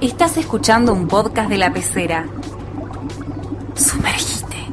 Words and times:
Estás 0.00 0.36
escuchando 0.36 0.92
un 0.92 1.08
podcast 1.08 1.48
de 1.50 1.58
la 1.58 1.72
pecera. 1.72 2.26
Sumergite. 3.74 4.66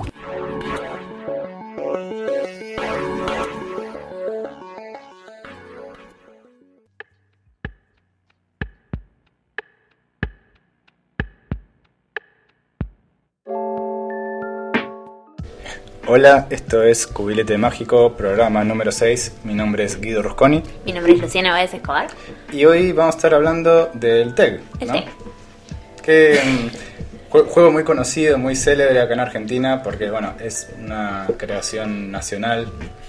Hola, 16.07 16.45
esto 16.51 16.83
es 16.83 17.07
Cubilete 17.07 17.57
Mágico, 17.57 18.13
programa 18.13 18.63
número 18.63 18.91
6. 18.91 19.37
Mi 19.43 19.55
nombre 19.55 19.83
es 19.85 19.99
Guido 19.99 20.21
Rusconi 20.21 20.61
Mi 20.85 20.93
nombre 20.93 21.13
es 21.13 21.21
Luciana 21.21 21.51
Báez 21.51 21.73
Escobar. 21.73 22.07
y 22.51 22.65
hoy 22.65 22.91
vamos 22.91 23.15
a 23.15 23.17
estar 23.17 23.33
hablando 23.33 23.87
del 23.93 24.35
TEG, 24.35 24.61
El 24.79 24.87
¿no? 24.87 24.93
TEG. 24.93 25.05
Que 26.05 26.39
mm, 26.43 27.31
jue- 27.31 27.47
juego 27.47 27.71
muy 27.71 27.83
conocido, 27.83 28.37
muy 28.37 28.55
célebre 28.55 28.99
acá 29.01 29.13
en 29.13 29.19
Argentina 29.21 29.81
porque 29.83 30.09
bueno, 30.11 30.33
es 30.39 30.69
una 30.79 31.27
creación 31.37 32.11
nacional 32.11 32.67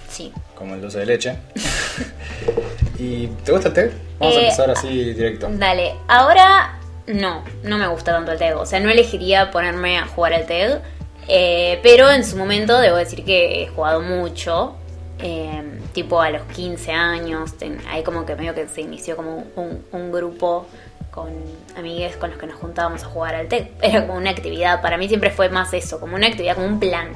Sí. 0.09 0.33
como 0.55 0.75
el 0.75 0.81
dulce 0.81 1.01
de 1.01 1.07
leche. 1.07 1.37
¿Y 2.99 3.27
te 3.45 3.53
gusta 3.53 3.69
el 3.69 3.75
TEG? 3.75 3.93
Vamos 4.19 4.37
a 4.37 4.39
Eh, 4.41 4.43
empezar 4.45 4.71
así 4.71 5.13
directo. 5.13 5.49
Dale, 5.51 5.95
ahora 6.09 6.79
no, 7.07 7.45
no 7.63 7.77
me 7.79 7.87
gusta 7.89 8.13
tanto 8.13 8.33
el 8.33 8.39
TEG. 8.39 8.57
O 8.57 8.65
sea, 8.67 8.81
no 8.81 8.89
elegiría 8.91 9.51
ponerme 9.51 9.99
a 9.99 10.07
jugar 10.07 10.33
al 10.35 10.47
TEG. 10.47 10.81
eh, 11.29 11.81
pero 11.83 12.09
en 12.11 12.25
su 12.25 12.37
momento 12.37 12.79
debo 12.79 12.97
decir 12.97 13.25
que 13.25 13.63
he 13.65 13.67
jugado 13.69 14.01
mucho. 14.01 14.77
eh, 15.19 15.63
tipo 15.95 16.21
a 16.21 16.29
los 16.31 16.43
15 16.55 16.93
años. 16.93 17.57
ten- 17.59 17.81
ahí 17.91 18.03
como 18.03 18.25
que 18.27 18.35
medio 18.37 18.55
que 18.55 18.69
se 18.69 18.83
inició 18.83 19.17
como 19.17 19.45
un, 19.57 19.83
un 19.93 20.13
grupo 20.13 20.67
con 21.17 21.33
amigues 21.77 22.17
con 22.19 22.29
los 22.31 22.39
que 22.39 22.47
nos 22.47 22.57
juntábamos 22.61 23.03
a 23.03 23.07
jugar 23.07 23.35
al 23.35 23.49
TEG. 23.49 23.73
Era 23.83 24.07
como 24.07 24.19
una 24.19 24.31
actividad. 24.31 24.83
Para 24.83 24.99
mí 24.99 25.09
siempre 25.09 25.31
fue 25.31 25.49
más 25.49 25.73
eso, 25.73 25.99
como 25.99 26.15
una 26.15 26.27
actividad, 26.29 26.55
como 26.55 26.67
un 26.67 26.79
plan. 26.79 27.09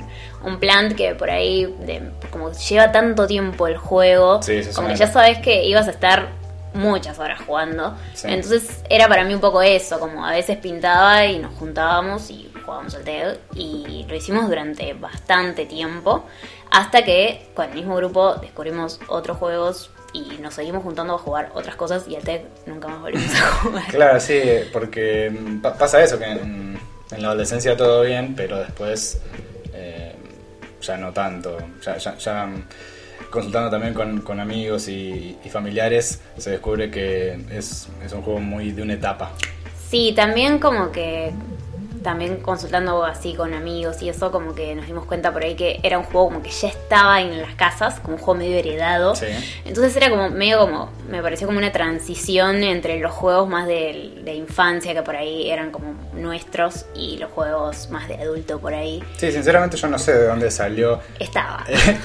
Un 0.43 0.59
plan 0.59 0.95
que 0.97 1.15
por 1.15 1.31
ahí, 1.31 1.67
de- 1.81 2.11
como 2.31 2.51
lleva 2.51 2.91
tanto 2.91 3.27
tiempo 3.27 3.67
el 3.69 3.77
juego, 3.77 4.43
Sí, 4.43 4.63
como 4.75 4.89
que 4.89 4.97
ya 4.97 5.07
sabes 5.07 5.39
que 5.39 5.65
ibas 5.67 5.87
a 5.87 5.91
estar 5.91 6.29
muchas 6.73 7.19
horas 7.19 7.41
jugando. 7.47 7.95
Sí. 8.15 8.29
Entonces 8.31 8.83
era 8.89 9.07
para 9.07 9.23
mí 9.25 9.35
un 9.35 9.41
poco 9.41 9.61
eso, 9.61 10.01
como 10.01 10.25
a 10.25 10.31
veces 10.33 10.57
pintaba 10.57 11.27
y 11.27 11.39
nos 11.39 11.55
juntábamos 11.59 12.31
y 12.31 12.51
jugábamos 12.65 12.95
al 12.95 13.05
TED 13.05 13.37
y 13.55 14.07
lo 14.09 14.15
hicimos 14.17 14.49
durante 14.49 14.95
bastante 14.95 15.67
tiempo 15.67 16.25
hasta 16.71 17.05
que 17.05 17.51
con 17.55 17.69
el 17.69 17.75
mismo 17.75 17.97
grupo 17.97 18.37
descubrimos 18.37 18.99
otros 19.09 19.37
juegos 19.39 19.91
y 20.13 20.39
nos 20.41 20.55
seguimos 20.55 20.83
juntando 20.83 21.15
a 21.15 21.19
jugar 21.19 21.51
otras 21.55 21.77
cosas 21.77 22.07
y 22.09 22.17
al 22.17 22.23
TED 22.23 22.43
nunca 22.67 22.89
más 22.89 23.01
volvimos 23.01 23.35
a 23.35 23.47
jugar. 23.63 23.85
Claro, 23.89 24.21
sí, 24.21 24.41
porque 24.73 25.31
mm, 25.31 25.61
pa- 25.61 25.75
pasa 25.75 26.03
eso, 26.03 26.19
que 26.19 26.25
en, 26.25 26.79
en 27.11 27.23
la 27.23 27.29
adolescencia 27.29 27.77
todo 27.77 28.03
bien, 28.03 28.35
pero 28.37 28.59
después 28.59 29.21
eh, 29.73 30.15
ya 30.83 30.97
no 30.97 31.13
tanto. 31.13 31.59
Ya, 31.85 31.97
ya- 31.99 32.17
ya, 32.17 32.47
mm, 32.47 32.65
consultando 33.31 33.71
también 33.71 33.95
con, 33.95 34.21
con 34.23 34.41
amigos 34.41 34.89
y, 34.89 35.39
y 35.45 35.49
familiares, 35.51 36.21
se 36.37 36.51
descubre 36.51 36.91
que 36.91 37.39
es, 37.53 37.89
es 38.05 38.13
un 38.13 38.23
juego 38.23 38.41
muy 38.41 38.73
de 38.73 38.83
una 38.83 38.95
etapa. 38.95 39.33
Sí, 39.89 40.13
también 40.17 40.59
como 40.59 40.91
que 40.93 41.33
también 42.03 42.39
consultando 42.39 43.05
así 43.05 43.35
con 43.35 43.53
amigos 43.55 44.03
y 44.03 44.09
eso 44.09 44.31
como 44.33 44.55
que 44.55 44.75
nos 44.75 44.87
dimos 44.87 45.05
cuenta 45.05 45.33
por 45.33 45.43
ahí 45.43 45.55
que 45.55 45.81
era 45.83 45.99
un 45.99 46.05
juego 46.05 46.29
como 46.29 46.43
que 46.43 46.51
ya 46.51 46.69
estaba 46.69 47.21
en 47.21 47.41
las 47.41 47.55
casas, 47.55 48.01
como 48.01 48.17
un 48.17 48.23
juego 48.23 48.39
medio 48.41 48.57
heredado. 48.57 49.15
Sí. 49.15 49.27
Entonces 49.65 49.95
era 49.97 50.11
como 50.11 50.31
medio 50.31 50.61
como, 50.61 50.91
me 51.09 51.23
pareció 51.23 51.47
como 51.47 51.59
una 51.59 51.73
transición 51.73 52.63
entre 52.63 52.99
los 53.01 53.13
juegos 53.13 53.49
más 53.49 53.67
de, 53.67 54.21
de 54.25 54.35
infancia 54.35 54.95
que 54.95 55.03
por 55.03 55.17
ahí 55.17 55.51
eran 55.51 55.71
como 55.71 55.95
nuestros 56.15 56.87
y 56.95 57.19
los 57.19 57.31
juegos 57.31 57.91
más 57.91 58.09
de 58.09 58.15
adulto 58.15 58.59
por 58.59 58.75
ahí. 58.75 59.03
Sí, 59.17 59.31
sinceramente 59.33 59.77
yo 59.77 59.89
no 59.89 59.99
sé 59.99 60.13
de 60.15 60.27
dónde 60.27 60.51
salió 60.51 61.01
Estaba. 61.19 61.65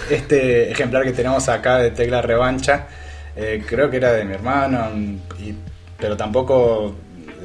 este 0.09 0.71
ejemplar 0.71 1.03
que 1.03 1.11
tenemos 1.13 1.47
acá 1.49 1.77
de 1.77 1.91
Tecla 1.91 2.21
Revancha. 2.21 2.87
Eh, 3.35 3.63
creo 3.67 3.89
que 3.89 3.97
era 3.97 4.13
de 4.13 4.23
mi 4.23 4.33
hermano, 4.33 4.89
y- 5.39 5.55
pero 5.97 6.15
tampoco 6.17 6.93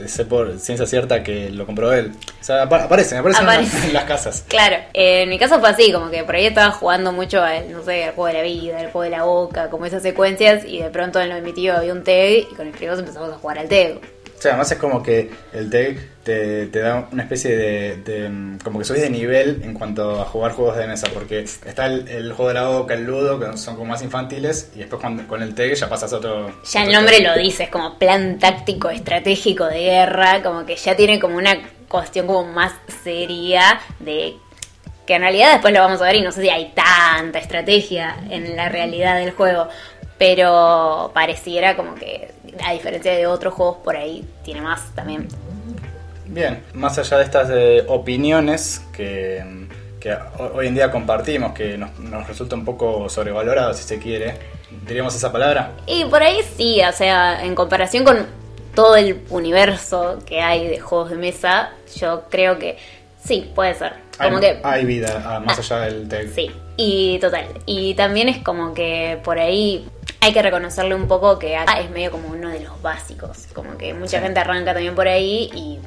sé 0.09 0.25
por 0.25 0.59
ciencia 0.59 0.87
cierta 0.87 1.23
que 1.23 1.51
lo 1.51 1.67
compró 1.67 1.93
él. 1.93 2.13
O 2.41 2.45
sea, 2.45 2.63
apa- 2.63 2.85
aparecen, 2.85 3.19
aparecen 3.19 3.45
en 3.45 3.49
Aparece. 3.51 3.87
en 3.89 3.93
las 3.93 4.05
casas. 4.05 4.45
Claro, 4.49 4.77
eh, 4.95 5.23
en 5.23 5.29
mi 5.29 5.39
caso 5.39 5.61
fue 5.61 5.69
así, 5.69 5.93
como 5.93 6.11
que 6.11 6.25
por 6.25 6.35
ahí 6.35 6.47
estaba 6.47 6.71
jugando 6.73 7.13
mucho 7.13 7.43
al, 7.43 7.71
no 7.71 7.83
sé, 7.83 8.05
al 8.05 8.15
juego 8.15 8.27
de 8.29 8.33
la 8.35 8.43
vida, 8.43 8.79
al 8.79 8.91
juego 8.93 9.03
de 9.03 9.11
la 9.11 9.23
boca, 9.25 9.69
como 9.71 9.87
esas 9.87 10.03
secuencias, 10.03 10.65
y 10.65 10.81
de 10.83 10.91
pronto 10.91 11.21
en 11.21 11.29
lo 11.29 11.35
de 11.37 11.43
mi 11.43 11.53
tío 11.53 11.77
había 11.77 11.93
un 11.93 12.03
TEG 12.05 12.47
y 12.51 12.55
con 12.55 12.67
mis 12.67 12.77
primos 12.77 12.99
empezamos 12.99 13.31
a 13.33 13.35
jugar 13.39 13.59
al 13.59 13.69
TEG. 13.69 14.01
O 14.41 14.43
sea, 14.43 14.53
además 14.53 14.73
es 14.73 14.79
como 14.79 15.03
que 15.03 15.31
el 15.53 15.69
TEG 15.69 16.23
te, 16.25 16.67
te 16.69 16.79
da 16.79 17.07
una 17.13 17.25
especie 17.25 17.55
de, 17.55 17.97
de, 17.97 18.27
mm, 18.31 18.59
como 18.65 18.79
que 18.79 18.87
subís 18.87 19.03
de 19.03 19.11
nivel 19.11 19.61
en 19.63 19.75
cuanto 19.75 20.19
a 20.19 20.25
jugar 20.25 20.53
juegos 20.53 20.79
de 20.79 20.87
mesa, 20.87 21.09
porque 21.13 21.41
está 21.41 21.85
el, 21.85 22.09
el 22.09 22.33
juego 22.33 22.49
de 22.49 22.55
la 22.55 22.67
boca, 22.69 22.95
el 22.95 23.05
ludo, 23.05 23.39
que 23.39 23.55
son 23.59 23.75
como 23.77 23.91
más 23.91 24.01
infantiles, 24.01 24.71
y 24.75 24.79
después 24.79 24.99
cuando- 24.99 25.29
con 25.29 25.43
el 25.43 25.55
TEG 25.55 25.75
ya 25.75 25.91
pasas 25.91 26.15
otro... 26.15 26.51
Ya 26.65 26.85
el 26.85 26.93
nombre 26.93 27.21
lo 27.21 27.35
dice, 27.37 27.65
es 27.65 27.69
como 27.69 27.99
plan 27.99 28.39
táctico 28.39 28.89
estratégico 28.89 29.67
de 29.67 29.81
guerra, 29.81 30.43
como 30.43 30.65
que 30.65 30.75
ya 30.75 30.97
tiene 30.97 31.21
como 31.21 31.37
una 31.37 31.59
cuestión 31.87 32.27
como 32.27 32.45
más 32.51 32.73
seria 33.05 33.79
de 33.99 34.37
que 35.07 35.15
en 35.17 35.21
realidad 35.21 35.53
después 35.53 35.75
lo 35.75 35.81
vamos 35.81 36.01
a 36.01 36.05
ver 36.07 36.17
y 36.17 36.23
no 36.23 36.33
sé 36.33 36.41
si 36.41 36.49
hay 36.49 36.73
tanta 36.75 37.41
estrategia 37.41 38.17
en 38.31 38.57
la 38.57 38.71
realidad 38.71 39.17
del 39.19 39.33
juego, 39.33 39.69
pero 40.17 41.11
pareciera 41.15 41.77
como 41.77 41.95
que 41.95 42.31
a 42.65 42.73
diferencia 42.73 43.13
de 43.13 43.27
otros 43.27 43.55
juegos 43.55 43.79
por 43.85 43.97
ahí 43.97 44.25
tiene 44.45 44.61
más 44.61 44.95
también. 44.95 45.29
Bien, 46.27 46.63
más 46.75 46.97
allá 46.99 47.19
de 47.19 47.25
estas 47.25 47.49
eh, 47.53 47.85
opiniones 47.89 48.83
que, 48.93 49.43
que 49.99 50.13
ho- 50.13 50.53
hoy 50.55 50.69
en 50.69 50.75
día 50.75 50.91
compartimos, 50.91 51.53
que 51.53 51.77
nos, 51.77 51.99
nos 51.99 52.27
resulta 52.29 52.55
un 52.55 52.65
poco 52.65 53.09
sobrevalorado 53.09 53.75
si 53.75 53.83
se 53.83 53.99
quiere, 53.99 54.35
diríamos 54.87 55.15
esa 55.15 55.33
palabra. 55.33 55.73
Y 55.87 56.05
por 56.05 56.23
ahí 56.23 56.41
sí, 56.57 56.81
o 56.89 56.93
sea, 56.93 57.45
en 57.45 57.55
comparación 57.57 58.05
con 58.05 58.27
todo 58.75 58.95
el 58.97 59.21
universo 59.31 60.21
que 60.25 60.41
hay 60.41 60.69
de 60.69 60.79
juegos 60.79 61.11
de 61.11 61.17
mesa, 61.17 61.71
yo 61.97 62.23
creo 62.31 62.59
que 62.59 62.79
sí, 63.25 63.51
puede 63.53 63.75
ser. 63.75 63.95
Como 64.17 64.37
hay, 64.37 64.41
que 64.41 64.61
hay 64.63 64.85
vida 64.85 65.23
ah, 65.27 65.41
más 65.41 65.59
allá 65.59 65.81
del 65.87 66.07
TEG. 66.09 66.33
Sí, 66.33 66.51
y 66.77 67.19
total. 67.19 67.47
Y 67.67 67.95
también 67.95 68.29
es 68.29 68.39
como 68.39 68.73
que 68.73 69.19
por 69.25 69.39
ahí 69.39 69.89
hay 70.21 70.33
que 70.33 70.43
reconocerle 70.43 70.95
un 70.95 71.09
poco 71.09 71.39
que 71.39 71.57
acá 71.57 71.81
es 71.81 71.91
medio 71.91 72.11
como 72.11 72.29
uno 72.29 72.49
de 72.51 72.61
los 72.61 72.81
básicos. 72.83 73.47
Como 73.55 73.77
que 73.79 73.95
mucha 73.95 74.19
Sí. 74.19 74.23
gente 74.25 74.41
arranca 74.41 74.73
también 74.75 74.95
por 74.95 75.09
ahí 75.09 75.51
y 75.55 75.79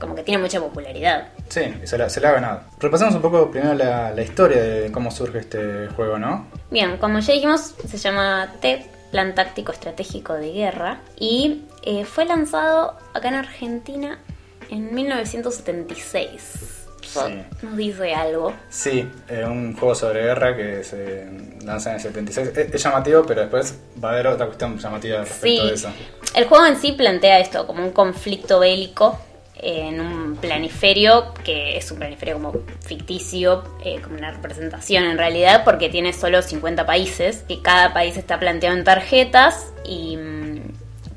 como 0.00 0.14
que 0.14 0.22
tiene 0.22 0.42
mucha 0.42 0.58
popularidad. 0.60 1.28
Sí, 1.48 1.62
y 1.82 1.86
se 1.86 1.96
la, 1.98 2.08
se 2.08 2.20
la 2.20 2.30
ha 2.30 2.32
ganado. 2.32 2.60
Repasamos 2.80 3.14
un 3.14 3.22
poco 3.22 3.50
primero 3.50 3.74
la, 3.74 4.10
la 4.12 4.22
historia 4.22 4.60
de 4.62 4.90
cómo 4.92 5.10
surge 5.10 5.38
este 5.38 5.88
juego, 5.94 6.18
¿no? 6.18 6.46
Bien, 6.70 6.96
como 6.96 7.18
ya 7.20 7.34
dijimos, 7.34 7.74
se 7.86 7.96
llama 7.98 8.52
TED, 8.60 8.80
Plan 9.12 9.34
Táctico 9.34 9.70
Estratégico 9.72 10.34
de 10.34 10.52
Guerra, 10.52 10.98
y 11.18 11.64
eh, 11.84 12.04
fue 12.04 12.24
lanzado 12.24 12.96
acá 13.14 13.28
en 13.28 13.34
Argentina 13.34 14.18
en 14.70 14.94
1976. 14.94 16.81
Sí. 17.02 17.20
nos 17.62 17.76
dice 17.76 18.14
algo. 18.14 18.52
Sí, 18.70 19.08
eh, 19.28 19.44
un 19.44 19.74
juego 19.76 19.94
sobre 19.94 20.22
guerra 20.22 20.56
que 20.56 20.82
se 20.84 21.26
lanza 21.64 21.90
en 21.90 21.96
el 21.96 22.02
76. 22.02 22.48
Es, 22.48 22.74
es 22.74 22.82
llamativo, 22.82 23.24
pero 23.26 23.42
después 23.42 23.78
va 24.02 24.10
a 24.10 24.12
haber 24.12 24.26
otra 24.28 24.46
cuestión 24.46 24.78
llamativa 24.78 25.18
respecto 25.20 25.62
Sí, 25.62 25.68
de 25.68 25.74
eso. 25.74 25.88
el 26.34 26.44
juego 26.46 26.66
en 26.66 26.76
sí 26.76 26.92
plantea 26.92 27.40
esto 27.40 27.66
como 27.66 27.82
un 27.84 27.92
conflicto 27.92 28.60
bélico 28.60 29.18
en 29.64 30.00
un 30.00 30.36
planiferio 30.36 31.34
que 31.44 31.76
es 31.76 31.88
un 31.92 31.98
planiferio 31.98 32.34
como 32.34 32.52
ficticio, 32.84 33.62
eh, 33.84 34.00
como 34.02 34.16
una 34.16 34.32
representación 34.32 35.04
en 35.04 35.16
realidad, 35.18 35.62
porque 35.64 35.88
tiene 35.88 36.12
solo 36.12 36.42
50 36.42 36.84
países 36.84 37.44
y 37.46 37.58
cada 37.58 37.92
país 37.92 38.16
está 38.16 38.40
planteado 38.40 38.76
en 38.76 38.82
tarjetas 38.82 39.72
y 39.84 40.16
mm, 40.16 40.31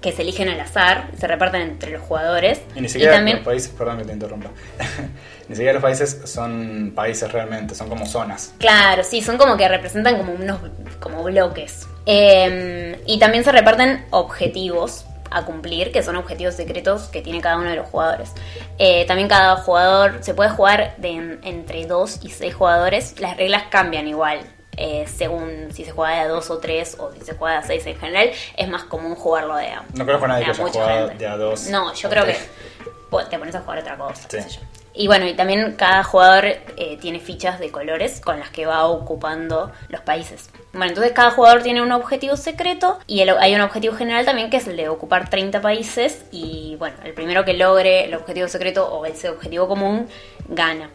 que 0.05 0.11
se 0.11 0.21
eligen 0.21 0.49
al 0.49 0.59
azar, 0.59 1.07
se 1.19 1.25
reparten 1.25 1.61
entre 1.63 1.89
los 1.89 2.01
jugadores. 2.03 2.61
Y 2.75 2.81
ni 2.81 2.87
siquiera 2.89 3.13
también, 3.13 3.37
los 3.37 3.45
países, 3.45 3.69
perdón 3.75 3.97
que 3.97 4.03
te 4.05 4.13
interrumpa, 4.13 4.51
ni 5.49 5.55
siquiera 5.55 5.73
los 5.73 5.81
países 5.81 6.21
son 6.25 6.93
países 6.95 7.31
realmente, 7.31 7.73
son 7.73 7.89
como 7.89 8.05
zonas. 8.05 8.53
Claro, 8.59 9.03
sí, 9.03 9.23
son 9.23 9.37
como 9.39 9.57
que 9.57 9.67
representan 9.67 10.17
como 10.17 10.33
unos 10.33 10.59
como 10.99 11.23
bloques. 11.23 11.87
Eh, 12.05 13.01
y 13.07 13.17
también 13.17 13.43
se 13.43 13.51
reparten 13.51 14.05
objetivos 14.11 15.05
a 15.31 15.43
cumplir, 15.43 15.91
que 15.91 16.03
son 16.03 16.17
objetivos 16.17 16.53
secretos 16.53 17.07
que 17.07 17.23
tiene 17.23 17.41
cada 17.41 17.57
uno 17.57 17.69
de 17.71 17.75
los 17.77 17.87
jugadores. 17.89 18.29
Eh, 18.77 19.05
también 19.07 19.27
cada 19.27 19.55
jugador 19.55 20.19
se 20.21 20.35
puede 20.35 20.51
jugar 20.51 20.93
de 20.97 21.09
en- 21.09 21.39
entre 21.43 21.87
2 21.87 22.19
y 22.21 22.29
6 22.29 22.53
jugadores. 22.53 23.19
Las 23.19 23.35
reglas 23.37 23.63
cambian 23.71 24.07
igual. 24.07 24.37
Eh, 24.77 25.05
según 25.07 25.69
si 25.73 25.85
se 25.85 25.91
juega 25.91 26.13
de 26.15 26.19
a 26.21 26.27
2 26.27 26.49
o 26.51 26.57
3 26.59 26.97
o 26.99 27.11
si 27.13 27.21
se 27.21 27.33
juega 27.35 27.57
de 27.59 27.63
a 27.63 27.67
6 27.67 27.85
en 27.87 27.95
general, 27.99 28.31
es 28.57 28.67
más 28.69 28.83
común 28.83 29.15
jugarlo 29.15 29.55
de 29.55 29.67
a, 29.67 29.83
No 29.93 30.05
conozco 30.05 30.25
a 30.25 30.27
nadie 30.29 30.45
que 30.45 30.51
haya 30.51 30.63
jugado 30.67 31.07
de 31.09 31.27
a 31.27 31.37
dos 31.37 31.67
No, 31.67 31.93
yo 31.93 32.09
creo 32.09 32.23
tres. 32.23 32.37
que 32.39 33.25
te 33.29 33.39
pones 33.39 33.55
a 33.55 33.61
jugar 33.61 33.79
otra 33.79 33.97
cosa. 33.97 34.27
sé 34.29 34.45
yo. 34.49 34.61
Y 34.97 35.07
bueno, 35.07 35.25
y 35.27 35.33
también 35.33 35.73
cada 35.77 36.03
jugador 36.05 36.45
eh, 36.45 36.97
tiene 37.01 37.19
fichas 37.19 37.59
de 37.59 37.69
colores 37.69 38.21
con 38.21 38.39
las 38.39 38.49
que 38.49 38.65
va 38.65 38.85
ocupando 38.87 39.69
los 39.89 39.99
países. 40.01 40.49
Bueno, 40.71 40.87
entonces 40.87 41.11
cada 41.11 41.31
jugador 41.31 41.63
tiene 41.63 41.81
un 41.81 41.91
objetivo 41.91 42.37
secreto 42.37 42.97
y 43.05 43.19
el- 43.19 43.37
hay 43.37 43.53
un 43.55 43.61
objetivo 43.61 43.93
general 43.95 44.23
también 44.25 44.49
que 44.49 44.55
es 44.57 44.67
el 44.67 44.77
de 44.77 44.87
ocupar 44.87 45.29
30 45.29 45.59
países 45.59 46.23
y 46.31 46.77
bueno, 46.79 46.95
el 47.03 47.13
primero 47.13 47.43
que 47.43 47.53
logre 47.53 48.05
el 48.05 48.13
objetivo 48.15 48.47
secreto 48.47 48.87
o 48.87 49.05
ese 49.05 49.29
objetivo 49.29 49.67
común 49.67 50.07
gana. 50.47 50.89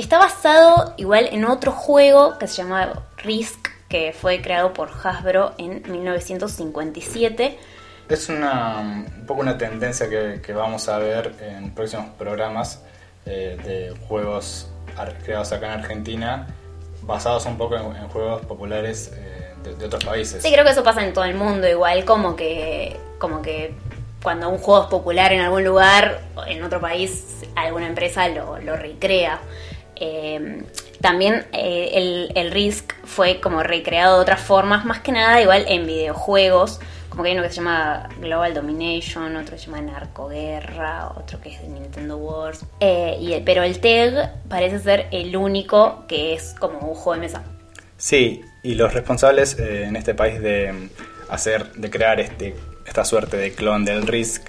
Está 0.00 0.16
basado 0.16 0.94
igual 0.96 1.28
en 1.30 1.44
otro 1.44 1.72
juego 1.72 2.38
que 2.38 2.46
se 2.46 2.62
llama 2.62 3.02
Risk, 3.18 3.68
que 3.86 4.14
fue 4.18 4.40
creado 4.40 4.72
por 4.72 4.88
Hasbro 4.88 5.52
en 5.58 5.82
1957. 5.92 7.58
Es 8.08 8.30
una, 8.30 8.78
un 8.78 9.26
poco 9.26 9.42
una 9.42 9.58
tendencia 9.58 10.08
que, 10.08 10.40
que 10.40 10.54
vamos 10.54 10.88
a 10.88 10.96
ver 10.96 11.34
en 11.42 11.74
próximos 11.74 12.06
programas 12.18 12.82
eh, 13.26 13.58
de 13.62 14.06
juegos 14.06 14.70
creados 15.22 15.52
acá 15.52 15.74
en 15.74 15.80
Argentina, 15.80 16.46
basados 17.02 17.44
un 17.44 17.58
poco 17.58 17.76
en, 17.76 17.94
en 17.94 18.08
juegos 18.08 18.40
populares 18.46 19.12
eh, 19.14 19.52
de, 19.62 19.74
de 19.74 19.84
otros 19.84 20.02
países. 20.02 20.42
Sí, 20.42 20.50
creo 20.50 20.64
que 20.64 20.70
eso 20.70 20.82
pasa 20.82 21.04
en 21.04 21.12
todo 21.12 21.24
el 21.24 21.34
mundo, 21.34 21.68
igual 21.68 22.06
como 22.06 22.36
que, 22.36 22.98
como 23.18 23.42
que 23.42 23.74
cuando 24.22 24.48
un 24.48 24.56
juego 24.56 24.84
es 24.84 24.88
popular 24.88 25.30
en 25.34 25.40
algún 25.40 25.62
lugar, 25.62 26.22
en 26.46 26.62
otro 26.64 26.80
país, 26.80 27.42
alguna 27.54 27.86
empresa 27.86 28.28
lo, 28.28 28.58
lo 28.60 28.76
recrea. 28.76 29.40
Eh, 30.00 30.64
también 31.00 31.46
eh, 31.52 31.90
el, 31.94 32.32
el 32.34 32.50
Risk 32.50 32.92
fue 33.04 33.40
como 33.40 33.62
recreado 33.62 34.16
de 34.16 34.22
otras 34.22 34.40
formas, 34.40 34.84
más 34.84 35.00
que 35.00 35.12
nada 35.12 35.40
igual 35.40 35.64
en 35.68 35.86
videojuegos, 35.86 36.80
como 37.10 37.24
que 37.24 37.30
hay 37.30 37.34
uno 37.34 37.42
que 37.42 37.50
se 37.50 37.56
llama 37.56 38.08
Global 38.20 38.54
Domination, 38.54 39.36
otro 39.36 39.56
que 39.56 39.58
se 39.58 39.66
llama 39.66 39.80
Narcoguerra, 39.80 41.08
otro 41.16 41.40
que 41.40 41.50
es 41.50 41.60
de 41.60 41.68
Nintendo 41.68 42.16
Wars. 42.16 42.64
Eh, 42.78 43.42
pero 43.44 43.62
el 43.62 43.80
TEG 43.80 44.30
parece 44.48 44.78
ser 44.78 45.06
el 45.10 45.36
único 45.36 46.04
que 46.06 46.34
es 46.34 46.54
como 46.58 46.78
un 46.78 46.94
juego 46.94 47.14
de 47.14 47.20
mesa. 47.20 47.42
Sí, 47.96 48.42
y 48.62 48.74
los 48.76 48.94
responsables 48.94 49.58
eh, 49.58 49.84
en 49.84 49.96
este 49.96 50.14
país 50.14 50.40
de 50.40 50.72
mm, 50.72 50.88
hacer, 51.30 51.72
de 51.72 51.90
crear 51.90 52.20
este, 52.20 52.54
esta 52.86 53.04
suerte 53.04 53.36
de 53.36 53.52
clon 53.54 53.84
del 53.84 54.06
Risk, 54.06 54.48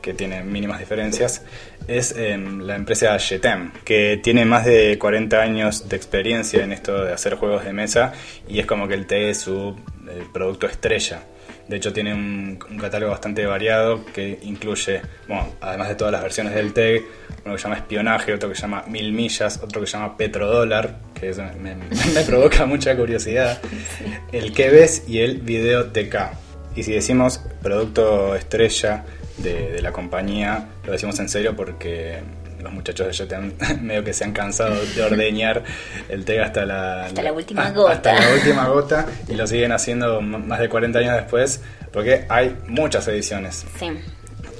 que 0.00 0.14
tiene 0.14 0.42
mínimas 0.42 0.78
diferencias, 0.78 1.42
es 1.88 2.14
em, 2.16 2.60
la 2.60 2.76
empresa 2.76 3.18
Jetem, 3.18 3.72
que 3.84 4.18
tiene 4.22 4.44
más 4.44 4.64
de 4.64 4.98
40 4.98 5.40
años 5.40 5.88
de 5.88 5.96
experiencia 5.96 6.62
en 6.64 6.72
esto 6.72 7.04
de 7.04 7.12
hacer 7.12 7.34
juegos 7.34 7.64
de 7.64 7.72
mesa 7.72 8.12
y 8.48 8.58
es 8.60 8.66
como 8.66 8.86
que 8.88 8.94
el 8.94 9.06
TEG 9.06 9.28
es 9.30 9.40
su 9.40 9.76
producto 10.32 10.66
estrella. 10.66 11.22
De 11.68 11.76
hecho, 11.76 11.92
tiene 11.92 12.12
un, 12.12 12.58
catálogo 12.80 13.12
bastante 13.12 13.46
variado 13.46 14.04
que 14.06 14.40
incluye, 14.42 15.02
bueno, 15.28 15.54
además 15.60 15.88
de 15.88 15.94
todas 15.94 16.10
las 16.12 16.20
versiones 16.20 16.52
del 16.52 16.72
TEG, 16.72 17.04
uno 17.44 17.54
que 17.54 17.62
llama 17.62 17.76
espionaje, 17.76 18.34
otro 18.34 18.48
que 18.48 18.56
llama 18.56 18.82
mil 18.88 19.12
millas, 19.12 19.60
otro 19.62 19.80
que 19.80 19.86
llama 19.86 20.16
petrodólar, 20.16 20.96
que 21.14 21.28
eso 21.28 21.44
me, 21.60 21.76
me- 21.76 21.84
me 22.14 22.22
provoca 22.22 22.66
mucha 22.66 22.96
curiosidad, 22.96 23.60
el 24.32 24.52
que 24.52 24.68
ves 24.70 25.04
y 25.06 25.20
el 25.20 25.38
video 25.38 25.86
TK. 25.92 26.16
Y 26.74 26.82
si 26.82 26.92
decimos 26.92 27.40
producto 27.62 28.34
estrella 28.34 29.04
de, 29.42 29.72
de 29.72 29.82
la 29.82 29.92
compañía, 29.92 30.68
lo 30.84 30.92
decimos 30.92 31.18
en 31.20 31.28
serio 31.28 31.54
porque 31.56 32.20
los 32.62 32.72
muchachos 32.72 33.06
de 33.06 33.12
Jetem 33.14 33.52
medio 33.82 34.04
que 34.04 34.12
se 34.12 34.24
han 34.24 34.32
cansado 34.32 34.74
de 34.94 35.02
ordeñar 35.02 35.62
el 36.08 36.24
TEG 36.24 36.40
hasta 36.40 36.64
la, 36.64 37.06
Hasta 37.06 37.22
la 37.22 37.32
última 37.32 37.66
ah, 37.66 37.72
gota. 37.72 37.92
Hasta 37.92 38.14
la 38.14 38.34
última 38.34 38.68
gota 38.68 39.06
y 39.28 39.34
lo 39.34 39.46
siguen 39.46 39.72
haciendo 39.72 40.20
más 40.20 40.60
de 40.60 40.68
40 40.68 40.98
años 40.98 41.14
después 41.14 41.62
porque 41.92 42.26
hay 42.28 42.56
muchas 42.66 43.06
ediciones. 43.08 43.64
Sí. 43.78 43.88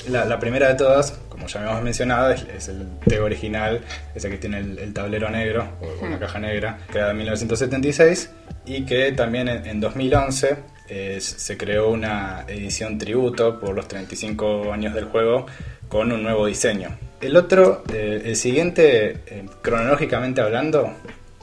La, 0.08 0.24
la 0.24 0.38
primera 0.38 0.68
de 0.68 0.74
todas, 0.74 1.12
como 1.28 1.46
ya 1.46 1.60
habíamos 1.60 1.82
mencionado, 1.82 2.30
es, 2.30 2.42
es 2.44 2.68
el 2.68 2.88
TEG 3.06 3.22
original, 3.22 3.82
ese 4.14 4.30
que 4.30 4.38
tiene 4.38 4.58
el, 4.58 4.78
el 4.78 4.94
tablero 4.94 5.30
negro 5.30 5.68
o 5.80 6.06
la 6.06 6.18
caja 6.18 6.38
negra, 6.38 6.78
creado 6.90 7.10
en 7.10 7.18
1976 7.18 8.30
y 8.64 8.84
que 8.84 9.12
también 9.12 9.48
en, 9.48 9.66
en 9.66 9.80
2011 9.80 10.56
eh, 10.90 11.18
se 11.20 11.56
creó 11.56 11.88
una 11.90 12.44
edición 12.48 12.98
tributo 12.98 13.58
por 13.58 13.74
los 13.74 13.88
35 13.88 14.72
años 14.72 14.92
del 14.94 15.04
juego 15.06 15.46
con 15.88 16.12
un 16.12 16.22
nuevo 16.22 16.46
diseño. 16.46 16.98
El 17.20 17.36
otro, 17.36 17.84
eh, 17.92 18.22
el 18.24 18.36
siguiente, 18.36 19.18
eh, 19.26 19.44
cronológicamente 19.62 20.40
hablando, 20.40 20.92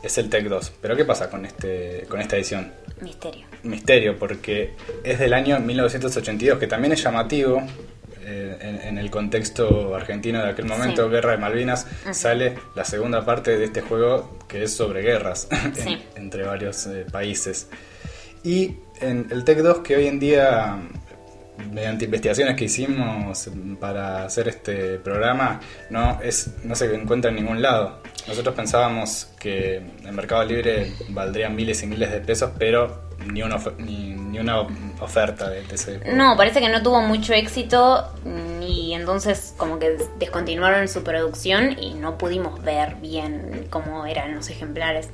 es 0.04 0.18
el 0.18 0.30
TEC 0.30 0.48
2. 0.48 0.74
Pero 0.82 0.96
¿qué 0.96 1.06
pasa 1.06 1.30
con, 1.30 1.46
este, 1.46 2.06
con 2.10 2.20
esta 2.22 2.36
edición? 2.36 2.72
Misterio. 3.02 3.46
misterio 3.64 4.18
porque 4.18 4.74
es 5.04 5.20
del 5.20 5.34
año 5.34 5.60
1982, 5.60 6.58
que 6.60 6.68
también 6.68 6.94
es 6.94 7.04
llamativo 7.04 7.62
eh, 8.24 8.58
en, 8.60 8.82
en 8.82 8.98
el 8.98 9.12
contexto 9.12 9.96
argentino 9.96 10.44
de 10.44 10.50
aquel 10.50 10.66
momento, 10.66 11.06
Sí. 11.06 11.12
Guerra 11.12 11.32
de 11.32 11.38
Malvinas, 11.38 11.86
sale 12.12 12.56
la 12.76 12.84
segunda 12.86 13.24
parte 13.24 13.58
de 13.58 13.66
este 13.66 13.82
juego 13.82 14.40
que 14.48 14.64
es 14.64 14.74
sobre 14.74 15.02
guerras 15.04 15.48
en- 15.86 16.02
entre 16.16 16.44
varios 16.44 16.88
eh, 16.88 17.06
países. 17.12 17.68
Y 18.44 18.76
en 19.02 19.28
el 19.32 19.44
TEC 19.44 19.60
2 19.60 19.80
que 19.80 19.96
hoy 19.96 20.08
en 20.08 20.20
día, 20.20 20.78
mediante 21.72 22.06
investigaciones 22.06 22.56
que 22.56 22.66
hicimos 22.66 23.50
para 23.80 24.26
hacer 24.26 24.48
este 24.48 25.00
programa, 25.00 25.60
no, 25.90 26.20
es, 26.22 26.52
no 26.64 26.76
se 26.76 26.94
encuentra 26.94 27.30
en 27.30 27.38
ningún 27.38 27.62
lado. 27.62 28.02
Nosotros 28.28 28.56
pensábamos 28.56 29.30
que 29.40 29.78
en 29.78 30.16
Mercado 30.16 30.44
Libre 30.44 30.92
valdrían 31.10 31.56
miles 31.56 31.82
y 31.84 31.88
miles 31.88 32.12
de 32.12 32.20
pesos, 32.20 32.52
pero 32.58 33.08
ni 33.26 33.42
una, 33.42 33.58
ni, 33.78 34.14
ni 34.14 34.40
una 34.40 34.62
oferta 35.02 35.50
de, 35.50 35.64
ese. 35.72 36.00
No, 36.14 36.36
parece 36.38 36.60
que 36.60 36.70
no 36.70 36.82
tuvo 36.84 37.02
mucho 37.02 37.34
éxito 37.34 38.06
y 38.62 38.94
entonces 38.94 39.54
como 39.58 39.80
que 39.80 39.98
descontinuaron 40.20 40.88
su 40.88 41.04
producción 41.04 41.78
y 41.80 41.94
no 41.94 42.18
pudimos 42.18 42.62
ver 42.64 42.96
bien 42.96 43.68
cómo 43.70 44.06
eran 44.06 44.36
los 44.36 44.50
ejemplares. 44.50 45.10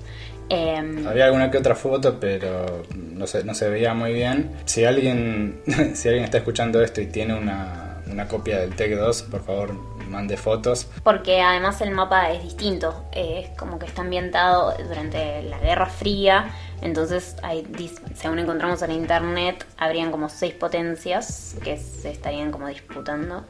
Em, 0.50 1.08
Había 1.08 1.26
alguna 1.26 1.50
que 1.50 1.58
otra 1.58 1.76
foto, 1.76 2.20
pero 2.20 2.84
no 2.96 3.28
se, 3.28 3.44
no 3.44 3.54
se 3.54 3.70
veía 3.70 3.94
muy 3.94 4.14
bien. 4.14 4.52
Si 4.66 4.86
alguien, 4.86 5.62
si 5.94 6.08
alguien 6.08 6.26
está 6.26 6.38
escuchando 6.38 6.82
esto 6.82 7.02
y 7.02 7.08
tiene 7.08 7.34
una, 7.34 8.02
una 8.12 8.28
copia 8.28 8.60
del 8.60 8.76
TEC 8.76 8.98
2, 8.98 9.22
por 9.24 9.44
favor 9.44 9.94
mande 10.10 10.38
fotos. 10.38 10.88
porque 11.04 11.42
además 11.42 11.82
el 11.82 11.90
mapa 11.90 12.32
es 12.32 12.44
distinto, 12.44 13.04
eh, 13.14 13.46
es 13.46 13.58
como 13.58 13.80
que 13.80 13.88
está 13.88 14.04
ambientado 14.04 14.76
durante 14.88 15.42
la 15.42 15.58
Guerra 15.58 15.88
Fría, 15.88 16.54
entonces 16.82 17.36
hay, 17.42 17.66
según 18.14 18.38
encontramos 18.38 18.84
en 18.84 18.92
internet, 18.92 19.66
habrían 19.76 20.12
como 20.12 20.30
seis 20.30 20.54
potencias 20.54 21.56
que 21.64 21.78
se 21.78 22.12
estarían 22.12 22.52
como 22.52 22.68
disputando 22.68 23.44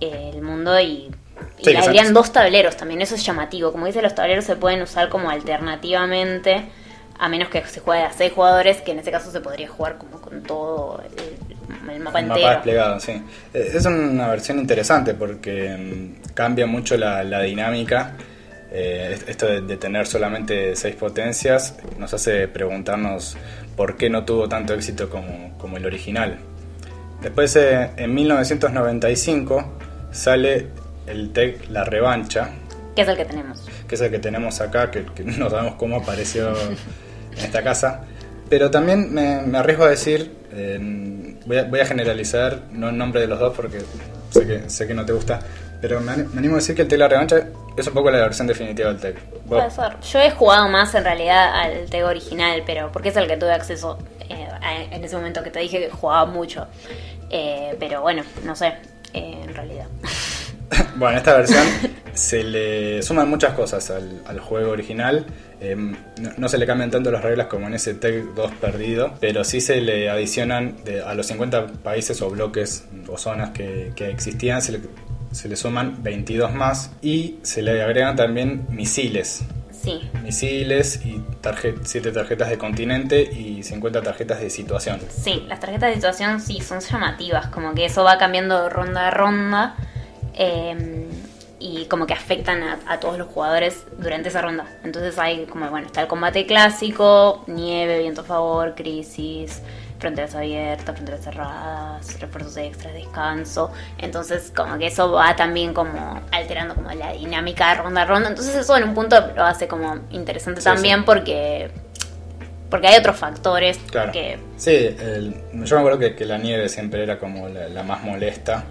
eh, 0.00 0.30
el 0.32 0.42
mundo 0.42 0.78
y 0.80 1.10
Sí, 1.58 1.72
que 1.72 1.78
habrían 1.78 2.12
dos 2.12 2.32
tableros 2.32 2.76
también, 2.76 3.00
eso 3.02 3.14
es 3.14 3.24
llamativo, 3.24 3.72
como 3.72 3.86
dice 3.86 4.02
los 4.02 4.14
tableros 4.14 4.44
se 4.44 4.56
pueden 4.56 4.82
usar 4.82 5.08
como 5.08 5.30
alternativamente. 5.30 6.68
A 7.18 7.30
menos 7.30 7.48
que 7.48 7.64
se 7.64 7.80
juegue 7.80 8.02
a 8.02 8.12
seis 8.12 8.32
jugadores, 8.34 8.82
que 8.82 8.92
en 8.92 8.98
ese 8.98 9.10
caso 9.10 9.30
se 9.30 9.40
podría 9.40 9.68
jugar 9.68 9.96
como 9.96 10.20
con 10.20 10.42
todo 10.42 11.00
el, 11.02 11.90
el 11.90 12.00
mapa 12.00 12.18
El 12.18 12.26
entero. 12.26 12.42
mapa 12.44 12.54
desplegado, 12.56 13.00
sí. 13.00 13.12
Eh, 13.54 13.70
Es 13.74 13.86
una 13.86 14.28
versión 14.28 14.58
interesante 14.58 15.14
porque 15.14 15.74
mm, 15.78 16.34
cambia 16.34 16.66
mucho 16.66 16.96
la, 16.98 17.24
la 17.24 17.40
dinámica. 17.40 18.12
Eh, 18.70 19.12
es- 19.14 19.24
esto 19.28 19.46
de, 19.46 19.62
de 19.62 19.76
tener 19.78 20.06
solamente 20.06 20.76
seis 20.76 20.94
potencias 20.94 21.74
nos 21.98 22.12
hace 22.12 22.48
preguntarnos 22.48 23.38
por 23.76 23.96
qué 23.96 24.10
no 24.10 24.26
tuvo 24.26 24.46
tanto 24.46 24.74
éxito 24.74 25.08
como, 25.08 25.56
como 25.56 25.78
el 25.78 25.86
original. 25.86 26.36
Después, 27.22 27.56
eh, 27.56 27.92
en 27.96 28.14
1995, 28.14 29.72
sale 30.10 30.66
el 31.06 31.32
TEC 31.32 31.68
La 31.70 31.84
Revancha, 31.84 32.50
Que 32.94 33.02
es 33.02 33.08
el 33.08 33.16
que 33.16 33.24
tenemos. 33.24 33.66
que 33.88 33.94
es 33.94 34.00
el 34.00 34.10
que 34.10 34.18
tenemos 34.18 34.60
acá, 34.60 34.90
que, 34.90 35.04
que 35.06 35.22
no 35.24 35.48
sabemos 35.50 35.74
cómo 35.76 35.96
apareció 35.96 36.50
en 36.50 36.76
esta 37.38 37.62
casa. 37.62 38.02
Pero 38.48 38.70
también 38.70 39.12
me, 39.12 39.40
me 39.42 39.58
arriesgo 39.58 39.84
a 39.84 39.90
decir, 39.90 40.32
eh, 40.52 40.78
voy, 41.46 41.58
a, 41.58 41.64
voy 41.64 41.80
a 41.80 41.86
generalizar, 41.86 42.62
no 42.70 42.90
en 42.90 42.98
nombre 42.98 43.20
de 43.20 43.26
los 43.26 43.38
dos 43.40 43.54
porque 43.56 43.80
sé 44.30 44.46
que, 44.46 44.70
sé 44.70 44.86
que 44.86 44.94
no 44.94 45.04
te 45.04 45.12
gusta, 45.12 45.40
pero 45.80 46.00
me, 46.00 46.16
me 46.16 46.38
animo 46.38 46.54
a 46.54 46.58
decir 46.58 46.74
que 46.76 46.82
el 46.82 46.88
TEC 46.88 46.98
La 46.98 47.08
Revancha 47.08 47.48
es 47.76 47.86
un 47.88 47.92
poco 47.94 48.10
la 48.10 48.18
versión 48.18 48.46
definitiva 48.46 48.88
del 48.88 48.98
TEC. 49.00 49.18
Puede 49.48 49.68
ser. 49.70 49.98
Yo 50.00 50.20
he 50.20 50.30
jugado 50.30 50.68
más 50.68 50.94
en 50.94 51.02
realidad 51.04 51.54
al 51.60 51.86
Tego 51.90 52.08
original, 52.08 52.62
pero 52.64 52.90
porque 52.92 53.08
es 53.10 53.16
el 53.16 53.26
que 53.26 53.36
tuve 53.36 53.52
acceso 53.52 53.98
eh, 54.28 54.46
a- 54.62 54.82
en 54.94 55.04
ese 55.04 55.16
momento 55.16 55.42
que 55.42 55.50
te 55.50 55.58
dije 55.58 55.78
que 55.80 55.90
jugaba 55.90 56.24
mucho. 56.24 56.66
Eh, 57.30 57.76
pero 57.80 58.00
bueno, 58.02 58.22
no 58.44 58.54
sé, 58.54 58.68
eh, 59.12 59.40
en 59.42 59.54
realidad. 59.54 59.86
Bueno, 60.96 61.12
en 61.12 61.18
esta 61.18 61.36
versión 61.36 61.62
se 62.14 62.42
le 62.42 63.02
suman 63.02 63.28
muchas 63.28 63.52
cosas 63.52 63.90
al, 63.90 64.22
al 64.26 64.40
juego 64.40 64.70
original. 64.72 65.26
Eh, 65.60 65.76
no, 65.76 66.30
no 66.36 66.48
se 66.48 66.56
le 66.58 66.66
cambian 66.66 66.90
tanto 66.90 67.10
las 67.10 67.22
reglas 67.22 67.46
como 67.48 67.66
en 67.66 67.74
ese 67.74 67.94
TEC 67.94 68.34
2 68.34 68.52
perdido, 68.60 69.12
pero 69.20 69.44
sí 69.44 69.60
se 69.60 69.80
le 69.82 70.08
adicionan 70.10 70.76
de- 70.84 71.02
a 71.02 71.14
los 71.14 71.26
50 71.26 71.66
países 71.82 72.20
o 72.22 72.30
bloques 72.30 72.86
o 73.08 73.18
zonas 73.18 73.50
que, 73.50 73.92
que 73.94 74.08
existían, 74.10 74.62
se 74.62 74.72
le, 74.72 74.80
se 75.32 75.48
le 75.50 75.56
suman 75.56 76.02
22 76.02 76.54
más 76.54 76.90
y 77.02 77.36
se 77.42 77.60
le 77.62 77.82
agregan 77.82 78.16
también 78.16 78.66
misiles. 78.70 79.42
Sí, 79.70 80.00
Misiles 80.24 81.00
y 81.04 81.22
7 81.84 82.10
tarjetas 82.10 82.48
de 82.48 82.58
continente 82.58 83.22
y 83.22 83.62
50 83.62 84.02
tarjetas 84.02 84.40
de 84.40 84.50
situación. 84.50 84.98
sí, 85.10 85.44
las 85.46 85.60
tarjetas 85.60 85.90
de 85.90 85.94
situación 85.96 86.40
sí 86.40 86.60
son 86.60 86.80
llamativas, 86.80 87.46
como 87.48 87.72
que 87.74 87.84
eso 87.84 88.02
va 88.02 88.18
cambiando 88.18 88.62
de 88.62 88.68
ronda 88.70 89.08
a 89.08 89.10
ronda. 89.10 89.76
Eh, 90.36 91.06
y 91.58 91.86
como 91.86 92.06
que 92.06 92.12
afectan 92.12 92.62
a, 92.62 92.78
a 92.86 93.00
todos 93.00 93.16
los 93.16 93.28
jugadores 93.28 93.84
durante 93.98 94.28
esa 94.28 94.42
ronda. 94.42 94.66
Entonces 94.84 95.18
hay 95.18 95.46
como, 95.46 95.68
bueno, 95.70 95.86
está 95.86 96.02
el 96.02 96.06
combate 96.06 96.44
clásico, 96.44 97.44
nieve, 97.46 97.98
viento 98.00 98.20
a 98.20 98.24
favor, 98.24 98.74
crisis, 98.74 99.62
fronteras 99.98 100.34
abiertas, 100.34 100.94
fronteras 100.94 101.22
cerradas, 101.24 102.20
refuerzos 102.20 102.58
extras, 102.58 102.92
descanso. 102.92 103.72
Entonces 103.96 104.52
como 104.54 104.76
que 104.76 104.88
eso 104.88 105.10
va 105.12 105.34
también 105.34 105.72
como 105.72 106.20
alterando 106.30 106.74
como 106.74 106.90
la 106.92 107.12
dinámica 107.12 107.70
de 107.70 107.82
ronda 107.82 108.02
a 108.02 108.04
ronda. 108.04 108.28
Entonces 108.28 108.54
eso 108.54 108.76
en 108.76 108.84
un 108.84 108.94
punto 108.94 109.16
lo 109.34 109.42
hace 109.44 109.66
como 109.66 109.96
interesante 110.10 110.60
Sí, 110.60 110.64
también 110.66 110.98
sí. 111.00 111.04
porque 111.06 111.70
porque 112.68 112.88
hay 112.88 112.96
otros 112.98 113.16
factores 113.16 113.78
Claro. 113.90 114.12
que 114.12 114.38
Sí, 114.58 114.74
el- 114.74 115.34
yo 115.52 115.76
me 115.76 115.80
acuerdo 115.80 115.98
que, 116.00 116.14
que 116.14 116.26
la 116.26 116.36
nieve 116.36 116.68
siempre 116.68 117.02
era 117.02 117.18
como 117.18 117.48
la, 117.48 117.68
la 117.68 117.82
más 117.82 118.02
molesta. 118.02 118.64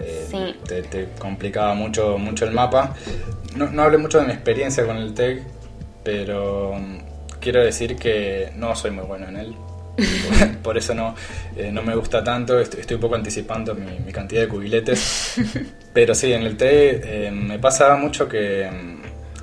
Eh, 0.00 0.26
Sí. 0.30 0.54
te, 0.66 0.82
te 0.82 1.08
complicaba 1.18 1.74
mucho, 1.74 2.18
mucho 2.18 2.44
el 2.44 2.52
mapa. 2.52 2.94
No, 3.56 3.70
no 3.70 3.82
hablé 3.82 3.98
mucho 3.98 4.20
de 4.20 4.26
mi 4.26 4.32
experiencia 4.32 4.84
con 4.86 4.96
el 4.96 5.14
TEG, 5.14 5.42
pero 6.04 6.74
mm, 6.78 6.98
quiero 7.40 7.62
decir 7.62 7.96
que 7.96 8.52
no 8.56 8.74
soy 8.74 8.90
muy 8.90 9.04
bueno 9.04 9.28
en 9.28 9.36
él. 9.36 9.54
Por 10.62 10.78
eso 10.78 10.94
no, 10.94 11.14
eh, 11.56 11.70
no 11.72 11.82
me 11.82 11.94
gusta 11.96 12.22
tanto, 12.22 12.60
estoy, 12.60 12.80
estoy 12.80 12.94
un 12.96 13.00
poco 13.00 13.16
anticipando 13.16 13.74
mi, 13.74 13.98
mi 13.98 14.12
cantidad 14.12 14.42
de 14.42 14.48
cubiletes. 14.48 15.34
Pero 15.92 16.14
sí, 16.14 16.32
en 16.32 16.42
el 16.44 16.56
TEG 16.56 17.02
eh, 17.04 17.30
me 17.32 17.58
pasaba 17.58 17.96
mucho 17.96 18.28
que, 18.28 18.68
mm, 18.70 18.97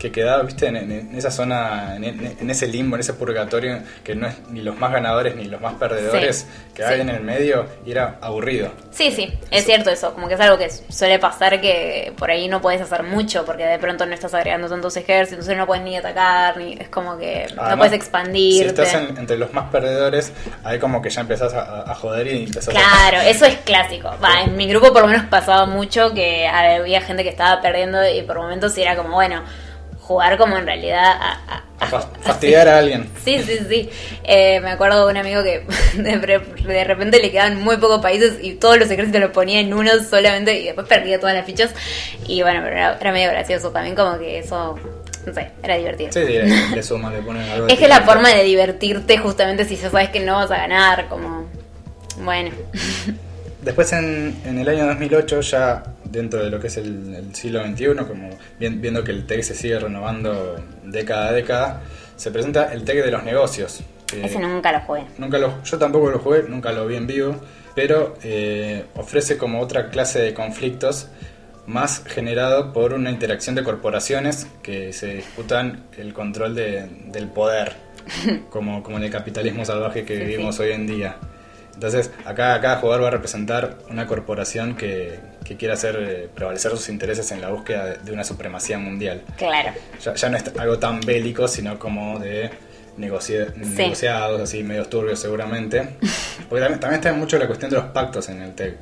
que 0.06 0.12
quedaba, 0.22 0.44
viste, 0.44 0.68
en, 0.68 0.76
en 0.78 1.16
esa 1.16 1.32
zona, 1.32 1.96
en, 1.96 2.04
en- 2.04 2.50
ese 2.50 2.68
limbo, 2.68 2.96
en 2.96 3.00
ese 3.02 3.14
purgatorio, 3.14 3.80
que 4.04 4.14
no 4.16 4.28
es 4.28 4.36
ni 4.50 4.62
los 4.62 4.78
más 4.78 4.92
ganadores 4.92 5.36
ni 5.36 5.46
los 5.46 5.60
más 5.60 5.74
perdedores, 5.76 6.46
Sí, 6.48 6.74
que 6.76 6.84
hay 6.86 6.96
sí. 6.96 7.02
en 7.02 7.10
el 7.10 7.22
medio 7.22 7.66
y 7.86 7.92
era 7.92 8.18
aburrido. 8.22 8.72
Sí, 8.92 9.12
sí, 9.12 9.34
es 9.50 9.66
cierto 9.66 9.90
eso, 9.90 10.14
como 10.14 10.28
que 10.28 10.36
es 10.36 10.40
algo 10.40 10.58
que 10.58 10.70
suele 10.70 11.18
pasar 11.20 11.60
que 11.60 12.14
por 12.18 12.30
ahí 12.30 12.48
no 12.48 12.62
puedes 12.62 12.82
hacer 12.82 13.04
mucho 13.04 13.44
porque 13.46 13.66
de 13.66 13.80
pronto 13.80 14.06
no 14.06 14.14
estás 14.14 14.34
agregando 14.34 14.70
tantos 14.70 14.96
ejércitos, 14.98 15.32
entonces 15.46 15.58
no 15.58 15.66
puedes 15.66 15.84
ni 15.84 15.98
atacar, 15.98 16.58
ni 16.58 16.74
es 16.74 16.90
como 16.90 17.18
que 17.18 17.48
no 17.56 17.62
Además, 17.64 17.78
puedes 17.88 17.94
expandirte. 17.94 18.64
Si 18.64 18.82
estás 18.82 18.94
en- 18.94 19.18
entre 19.18 19.38
los 19.38 19.52
más 19.54 19.70
perdedores, 19.72 20.32
ahí 20.64 20.78
como 20.80 21.02
que 21.02 21.10
ya 21.10 21.22
empezás 21.22 21.54
a, 21.54 21.90
a 21.92 21.96
joder 21.96 22.28
y 22.28 22.44
empezás 22.44 22.70
Claro, 22.74 23.22
eso 23.22 23.46
es 23.46 23.56
clásico. 23.58 24.12
Va, 24.24 24.44
en 24.44 24.56
mi 24.56 24.68
grupo 24.68 24.94
por 24.94 25.02
lo 25.02 25.08
menos 25.08 25.26
pasaba 25.26 25.66
mucho 25.66 26.14
que 26.14 26.48
había 26.48 27.02
gente 27.02 27.24
que 27.24 27.30
estaba 27.30 27.62
perdiendo 27.62 28.08
y 28.08 28.22
por 28.22 28.38
momentos 28.38 28.74
sí 28.74 28.82
era 28.82 28.96
como, 28.96 29.16
bueno, 29.16 29.44
jugar 30.06 30.38
como 30.38 30.56
en 30.58 30.66
realidad 30.66 31.04
a, 31.04 31.32
a- 31.48 31.64
a 31.80 31.88
fa- 31.88 32.10
fastidiar 32.22 32.68
a 32.68 32.78
alguien. 32.78 33.10
Sí, 33.26 33.42
sí, 33.44 33.60
sí. 33.68 33.90
Eh, 34.24 34.60
me 34.62 34.70
acuerdo 34.72 35.06
de 35.06 35.12
un 35.12 35.18
amigo 35.18 35.42
que 35.44 35.66
de, 36.02 36.16
re- 36.18 36.40
de 36.40 36.84
repente 36.84 37.20
le 37.20 37.32
quedaban 37.32 37.62
muy 37.62 37.78
pocos 37.78 38.02
países 38.02 38.38
y 38.42 38.54
todos 38.54 38.78
los 38.78 38.90
ejércitos 38.92 39.20
los 39.20 39.32
ponía 39.32 39.60
en 39.60 39.74
uno 39.74 39.92
solamente 40.08 40.60
y 40.60 40.66
después 40.66 40.88
perdía 40.88 41.20
todas 41.20 41.36
las 41.36 41.46
fichas. 41.46 41.74
Y 42.28 42.42
bueno, 42.44 42.62
pero 42.64 42.76
era, 42.76 42.98
era 43.02 43.12
medio 43.12 43.30
gracioso 43.32 43.72
también, 43.72 43.96
como 43.96 44.18
que 44.20 44.38
eso, 44.40 44.78
no 45.26 45.34
sé, 45.34 45.52
era 45.64 45.76
divertido. 45.78 46.12
Sí, 46.14 46.22
sí, 46.26 46.34
le, 46.34 46.46
le 46.76 46.84
suman, 46.84 47.12
le 47.14 47.22
ponen 47.24 47.50
algo. 47.50 47.68
Es 47.68 47.80
que 47.80 47.88
la 47.88 48.02
forma 48.02 48.30
de 48.30 48.44
divertirte 48.44 49.18
justamente 49.18 49.66
si 49.66 49.76
ya 49.76 49.90
sabes 49.90 50.10
que 50.10 50.20
no 50.20 50.36
vas 50.36 50.52
a 50.52 50.58
ganar, 50.58 51.08
como... 51.08 51.46
Bueno, 52.20 52.52
Después 53.62 53.92
en, 53.94 54.40
en 54.46 54.60
el 54.60 54.70
año 54.70 54.86
2008, 54.86 55.42
ya 55.42 55.84
dentro 56.10 56.44
de 56.44 56.50
lo 56.50 56.60
que 56.60 56.68
es 56.68 56.78
el, 56.78 57.14
el 57.16 57.36
siglo 57.36 57.64
XXI, 57.66 57.86
como 58.08 58.30
bien- 58.60 58.82
viendo 58.82 59.04
que 59.04 59.12
el 59.12 59.26
TEC 59.26 59.42
se 59.44 59.56
sigue 59.56 59.80
renovando 59.80 60.56
década 60.84 61.28
a 61.30 61.32
década, 61.34 61.82
se 62.16 62.32
presenta 62.32 62.72
el 62.74 62.84
TEC 62.84 63.04
de 63.04 63.12
los 63.12 63.24
negocios. 63.24 63.82
ese 64.24 64.40
nunca 64.40 64.72
lo 64.72 64.80
jugué. 64.82 65.04
nunca 65.18 65.38
lo, 65.38 65.64
yo 65.64 65.78
tampoco 65.78 66.10
lo 66.12 66.20
jugué, 66.20 66.44
nunca 66.48 66.72
lo 66.72 66.86
vi 66.88 66.96
en 66.96 67.08
vivo, 67.08 67.36
pero 67.76 68.14
eh, 68.24 68.86
ofrece 68.96 69.38
como 69.38 69.60
otra 69.60 69.90
clase 69.90 70.20
de 70.20 70.34
conflictos 70.34 71.08
más 71.68 72.04
generado 72.06 72.72
por 72.72 72.94
una 72.94 73.10
interacción 73.10 73.56
de 73.56 73.64
corporaciones 73.64 74.48
que 74.62 74.94
se 74.94 75.16
disputan 75.16 75.86
el 75.98 76.14
control 76.14 76.54
de- 76.56 76.88
del 77.08 77.28
poder, 77.28 77.74
como, 78.50 78.84
como 78.84 78.98
en 78.98 79.04
el 79.04 79.10
capitalismo 79.10 79.66
salvaje 79.66 80.06
que 80.06 80.16
Sí, 80.18 80.24
vivimos 80.24 80.56
sí. 80.58 80.62
hoy 80.62 80.72
en 80.74 80.86
día. 80.88 81.16
Entonces, 81.76 82.10
acá 82.26 82.60
cada 82.62 82.78
jugador 82.78 83.04
va 83.04 83.08
a 83.10 83.12
representar 83.12 83.78
una 83.90 84.08
corporación 84.08 84.76
que, 84.76 85.20
que 85.44 85.56
quiera 85.58 85.76
hacer 85.76 85.96
eh, 86.00 86.30
prevalecer 86.34 86.72
sus 86.72 86.90
intereses 86.90 87.32
en 87.32 87.42
la 87.42 87.50
búsqueda 87.50 87.86
de, 87.86 87.98
de 88.00 88.12
una 88.12 88.24
supremacía 88.24 88.78
mundial. 88.80 89.22
Claro. 89.38 89.72
Ya, 90.04 90.14
ya 90.16 90.30
no 90.30 90.38
es 90.38 90.44
algo 90.58 90.80
tan 90.80 91.02
bélico, 91.02 91.48
sino 91.48 91.78
como 91.78 92.18
de 92.20 92.50
negocia- 92.98 93.54
negociados, 93.58 94.42
así 94.42 94.64
medios 94.64 94.90
turbios 94.90 95.20
seguramente. 95.20 95.98
Porque 96.50 96.62
también, 96.62 96.80
también 96.80 97.00
está 97.02 97.14
mucho 97.14 97.38
la 97.38 97.48
cuestión 97.48 97.70
de 97.72 97.78
los 97.78 97.86
pactos 97.88 98.30
en 98.30 98.42
el 98.42 98.54
TEC. 98.56 98.78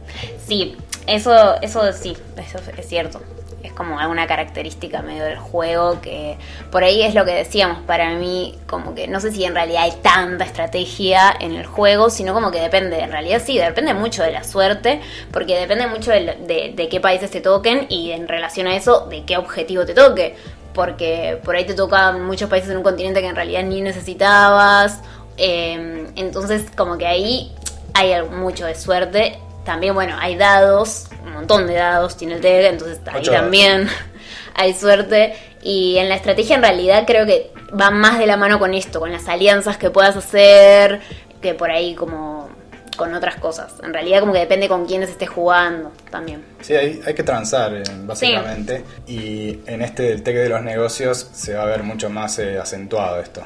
Sí, 0.47 0.77
eso, 1.07 1.59
eso 1.61 1.91
sí, 1.93 2.15
eso 2.37 2.59
es 2.77 2.87
cierto. 2.87 3.21
Es 3.63 3.71
como 3.71 3.97
alguna 3.97 4.27
característica 4.27 5.01
medio 5.01 5.23
del 5.23 5.37
juego 5.37 6.01
que 6.01 6.37
por 6.69 6.83
ahí 6.83 7.01
es 7.01 7.15
lo 7.15 7.23
que 7.23 7.31
decíamos. 7.33 7.79
Para 7.87 8.09
mí, 8.11 8.59
como 8.67 8.93
que 8.93 9.07
no 9.07 9.19
sé 9.21 9.31
si 9.31 9.45
en 9.45 9.55
realidad 9.55 9.83
hay 9.83 9.93
tanta 10.01 10.43
estrategia 10.43 11.33
en 11.39 11.53
el 11.55 11.65
juego, 11.65 12.09
sino 12.09 12.33
como 12.33 12.51
que 12.51 12.59
depende. 12.59 12.99
En 12.99 13.11
realidad 13.11 13.41
sí, 13.43 13.57
depende 13.57 13.93
mucho 13.93 14.21
de 14.21 14.31
la 14.33 14.43
suerte, 14.43 14.99
porque 15.31 15.57
depende 15.57 15.87
mucho 15.87 16.11
de, 16.11 16.73
de- 16.75 16.89
qué 16.89 16.99
países 16.99 17.31
te 17.31 17.39
toquen 17.39 17.85
y 17.89 18.11
en 18.11 18.27
relación 18.27 18.67
a 18.67 18.75
eso, 18.75 19.07
de 19.09 19.23
qué 19.23 19.37
objetivo 19.37 19.85
te 19.85 19.93
toque. 19.93 20.35
Porque 20.73 21.39
por 21.45 21.55
ahí 21.55 21.65
te 21.65 21.73
tocan 21.73 22.25
muchos 22.25 22.49
países 22.49 22.69
en 22.71 22.77
un 22.77 22.83
continente 22.83 23.21
que 23.21 23.27
en 23.27 23.35
realidad 23.35 23.63
ni 23.63 23.79
necesitabas. 23.81 24.99
eh, 25.37 26.07
entonces, 26.15 26.65
como 26.75 26.97
que 26.97 27.07
ahí 27.07 27.51
hay 27.93 28.21
mucho 28.23 28.65
de 28.65 28.75
suerte. 28.75 29.39
También, 29.65 29.93
bueno, 29.93 30.15
hay 30.19 30.35
dados, 30.35 31.07
un 31.25 31.33
montón 31.33 31.67
de 31.67 31.75
dados 31.75 32.17
tiene 32.17 32.35
el 32.35 32.41
TEG, 32.41 32.65
entonces 32.65 32.99
ahí 33.05 33.19
Ocho 33.19 33.31
dados. 33.31 33.43
también 33.45 33.87
hay 34.55 34.73
suerte. 34.73 35.35
Y 35.61 35.97
en 35.97 36.09
la 36.09 36.15
estrategia 36.15 36.55
en 36.55 36.61
realidad 36.61 37.03
creo 37.07 37.25
que 37.25 37.51
va 37.79 37.89
más 37.89 38.19
de 38.19 38.27
la 38.27 38.37
mano 38.37 38.59
con 38.59 38.73
esto, 38.73 38.99
con 38.99 39.11
las 39.11 39.27
alianzas 39.27 39.77
que 39.77 39.89
puedas 39.89 40.15
hacer, 40.17 40.99
que 41.41 41.53
por 41.53 41.71
ahí 41.71 41.95
como 41.95 42.49
con 42.97 43.13
otras 43.13 43.35
cosas. 43.35 43.73
En 43.83 43.93
realidad 43.93 44.19
como 44.19 44.33
que 44.33 44.39
depende 44.39 44.67
con 44.67 44.85
quiénes 44.85 45.09
estés 45.09 45.29
jugando 45.29 45.91
también. 46.11 46.43
Sí, 46.61 46.75
hay, 46.75 47.01
hay 47.05 47.13
que 47.13 47.23
transar, 47.23 47.73
eh, 47.73 47.83
básicamente. 48.03 48.83
Y 49.07 49.59
en 49.65 49.81
este 49.81 50.03
del 50.03 50.23
TEC 50.23 50.35
de 50.35 50.49
los 50.49 50.61
negocios 50.61 51.29
se 51.33 51.53
va 51.55 51.63
a 51.63 51.65
ver 51.65 51.83
mucho 51.83 52.09
más 52.09 52.37
eh, 52.39 52.59
acentuado 52.59 53.19
esto. 53.19 53.45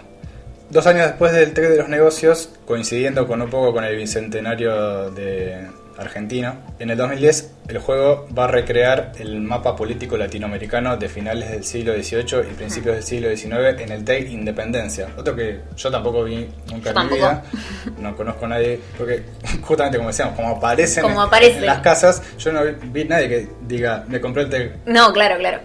Dos 0.69 0.85
años 0.85 1.07
después 1.07 1.31
del 1.31 1.53
TEC 1.53 1.69
de 1.69 1.77
los 1.77 1.87
negocios, 1.87 2.49
coincidiendo 2.65 3.25
con 3.27 3.41
un 3.41 3.49
poco 3.49 3.73
con 3.73 3.85
el 3.85 3.95
bicentenario 3.95 5.11
de 5.11 5.67
argentino, 5.97 6.55
en 6.79 6.89
el 6.89 6.97
2010 6.97 7.51
el 7.67 7.79
juego 7.79 8.27
va 8.37 8.45
a 8.45 8.47
recrear 8.47 9.11
el 9.19 9.41
mapa 9.41 9.75
político 9.75 10.15
latinoamericano 10.15 10.95
de 10.95 11.09
finales 11.09 11.51
del 11.51 11.63
siglo 11.65 11.93
XVIII 11.93 12.49
y 12.49 12.53
principios 12.53 12.95
del 12.95 13.03
siglo 13.03 13.35
XIX 13.35 13.81
en 13.81 13.91
el 13.91 14.05
TEC 14.05 14.29
Independencia. 14.29 15.07
Otro 15.17 15.35
que 15.35 15.59
yo 15.75 15.91
tampoco 15.91 16.23
vi 16.23 16.47
nunca 16.71 16.91
en 16.91 17.07
mi 17.09 17.15
vida, 17.15 17.43
no 17.99 18.15
conozco 18.15 18.45
a 18.45 18.49
nadie, 18.49 18.79
porque 18.97 19.23
justamente 19.61 19.97
como 19.97 20.09
decíamos, 20.09 20.35
como 20.35 20.49
aparecen 20.49 21.03
Como 21.03 21.21
en- 21.21 21.27
aparece. 21.27 21.57
en 21.57 21.65
las 21.65 21.79
casas, 21.79 22.21
yo 22.39 22.51
no 22.53 22.63
vi, 22.63 22.71
vi 22.83 23.03
nadie 23.03 23.27
que 23.27 23.47
diga, 23.67 24.05
me 24.07 24.21
compré 24.21 24.43
el 24.43 24.49
TEC 24.49 24.71
No, 24.85 25.11
claro, 25.11 25.37
claro. 25.37 25.59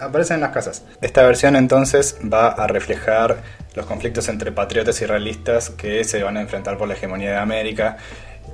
aparecen 0.00 0.36
en 0.36 0.40
las 0.42 0.52
casas. 0.52 0.84
Esta 1.02 1.22
versión 1.24 1.56
entonces 1.56 2.16
va 2.32 2.48
a 2.48 2.66
reflejar 2.66 3.36
los 3.74 3.84
conflictos 3.84 4.28
entre 4.30 4.52
patriotas 4.52 5.02
y 5.02 5.06
realistas 5.06 5.68
que 5.68 6.02
se 6.04 6.22
van 6.22 6.38
a 6.38 6.40
enfrentar 6.40 6.78
por 6.78 6.88
la 6.88 6.94
hegemonía 6.94 7.30
de 7.32 7.36
América 7.36 7.98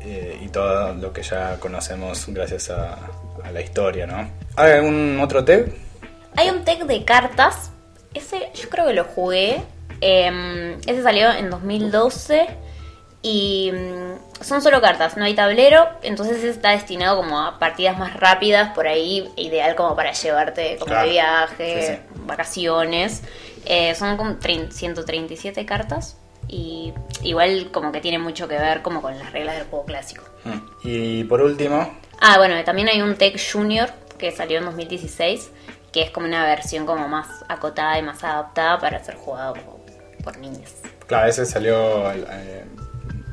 eh, 0.05 0.39
y 0.43 0.49
todo 0.49 0.95
lo 0.95 1.13
que 1.13 1.23
ya 1.23 1.57
conocemos 1.61 2.25
gracias 2.29 2.71
a, 2.71 2.99
a 3.45 3.51
la 3.53 3.61
historia, 3.61 4.07
¿no? 4.07 4.29
¿Hay 4.57 4.73
algún 4.73 5.19
otro 5.21 5.45
TEG? 5.45 5.73
Hay 6.37 6.51
un 6.51 6.65
tech 6.65 6.85
de 6.85 7.05
cartas. 7.05 7.71
Ese 8.15 8.51
yo 8.55 8.69
creo 8.69 8.87
que 8.87 8.95
lo 8.95 9.05
jugué. 9.05 9.63
Eh, 10.01 10.77
ese 10.87 11.03
salió 11.03 11.31
en 11.33 11.51
2012. 11.51 12.47
Y 13.25 13.71
mm, 13.73 14.43
son 14.43 14.61
solo 14.63 14.81
cartas, 14.81 15.17
no 15.17 15.25
hay 15.25 15.35
tablero. 15.35 15.89
Entonces 16.03 16.43
está 16.43 16.71
destinado 16.71 17.17
como 17.17 17.39
a 17.41 17.59
partidas 17.59 17.99
más 17.99 18.15
rápidas. 18.19 18.73
Por 18.75 18.89
ahí, 18.89 19.31
ideal 19.37 19.77
como 19.77 19.95
para 19.95 20.13
llevarte 20.13 20.77
como 20.79 20.87
Claro. 20.91 21.07
de 21.07 21.13
viaje, 21.13 21.87
Sí, 21.87 22.15
vacaciones. 22.27 23.23
Eh, 23.65 23.95
son 23.95 24.17
como 24.17 24.37
30 24.39 24.75
137 24.75 25.65
cartas. 25.65 26.17
Y 26.55 26.93
igual 27.23 27.71
como 27.73 27.91
que 27.93 28.01
tiene 28.03 28.19
mucho 28.19 28.47
que 28.47 28.59
ver 28.59 28.83
como 28.83 29.01
con 29.01 29.19
las 29.19 29.33
reglas 29.33 29.57
del 29.57 29.65
juego 29.67 29.87
clásico. 29.87 30.23
Mm. 30.45 30.59
Y 30.85 31.25
por 31.25 31.41
último, 31.41 31.97
Ah, 32.21 32.37
bueno, 32.39 32.63
también 32.63 32.89
hay 32.89 33.03
un 33.03 33.17
Tech 33.17 33.37
Junior 33.53 33.89
que 34.17 34.31
salió 34.31 34.59
en 34.59 34.67
2016, 34.67 35.51
que 35.93 36.03
es 36.03 36.11
como 36.11 36.27
una 36.27 36.45
versión 36.45 36.87
como 36.87 37.09
más 37.09 37.27
acotada 37.49 37.99
y 37.99 38.03
más 38.03 38.23
adaptada 38.23 38.79
para 38.79 39.03
ser 39.03 39.17
jugado 39.17 39.55
por 40.23 40.39
niños. 40.39 40.71
claro, 41.09 41.27
ese 41.29 41.45
salió 41.47 42.13
eh, 42.13 42.65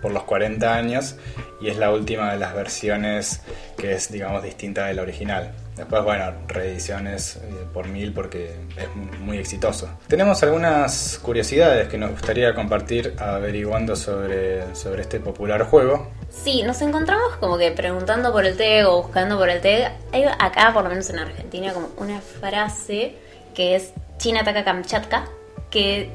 por 0.01 0.11
los 0.11 0.23
40 0.23 0.73
años 0.73 1.17
y 1.61 1.67
es 1.69 1.77
la 1.77 1.91
última 1.91 2.31
de 2.31 2.39
las 2.39 2.55
versiones 2.55 3.41
que 3.77 3.93
es, 3.93 4.11
digamos, 4.11 4.41
distinta 4.41 4.85
de 4.87 4.95
la 4.95 5.03
original. 5.03 5.51
Después, 5.79 6.03
bueno, 6.03 6.33
reediciones 6.49 7.37
eh, 7.37 7.65
por 7.73 7.87
mil 7.87 8.11
porque 8.11 8.53
es 8.75 9.19
muy 9.19 9.37
exitoso. 9.37 9.89
Tenemos 10.09 10.43
algunas 10.43 11.17
curiosidades 11.23 11.87
que 11.87 11.97
nos 11.97 12.11
gustaría 12.11 12.53
compartir 12.53 13.15
averiguando 13.17 13.95
sobre, 13.95 14.75
sobre 14.75 15.03
este 15.03 15.21
popular 15.21 15.63
juego. 15.63 16.11
Sí, 16.29 16.63
nos 16.63 16.81
encontramos 16.81 17.37
como 17.39 17.57
que 17.57 17.71
preguntando 17.71 18.33
por 18.33 18.45
el 18.45 18.57
TEG 18.57 18.87
o 18.87 19.03
buscando 19.03 19.37
por 19.37 19.49
el 19.49 19.61
TEG. 19.61 19.89
Hay 20.11 20.25
acá, 20.25 20.73
por 20.73 20.83
lo 20.83 20.89
menos 20.89 21.09
en 21.11 21.19
Argentina, 21.19 21.73
como 21.73 21.87
una 21.95 22.19
frase 22.19 23.15
que 23.55 23.77
es 23.77 23.93
China 24.17 24.41
ataca 24.41 24.65
Kamchatka, 24.65 25.29
que 25.69 26.11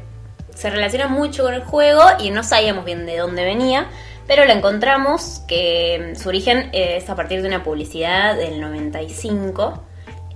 se 0.54 0.68
relaciona 0.68 1.08
mucho 1.08 1.42
con 1.42 1.54
el 1.54 1.64
juego 1.64 2.02
y 2.20 2.30
no 2.30 2.42
sabíamos 2.42 2.84
bien 2.84 3.06
de 3.06 3.16
dónde 3.16 3.44
venía, 3.44 3.88
pero 4.26 4.44
la 4.44 4.52
encontramos 4.54 5.42
que 5.48 6.12
mm, 6.14 6.18
su 6.18 6.28
origen 6.28 6.70
es 6.72 7.08
a 7.10 7.16
partir 7.16 7.42
de 7.42 7.48
una 7.48 7.62
publicidad 7.62 8.36
del 8.36 8.60
95, 8.60 9.82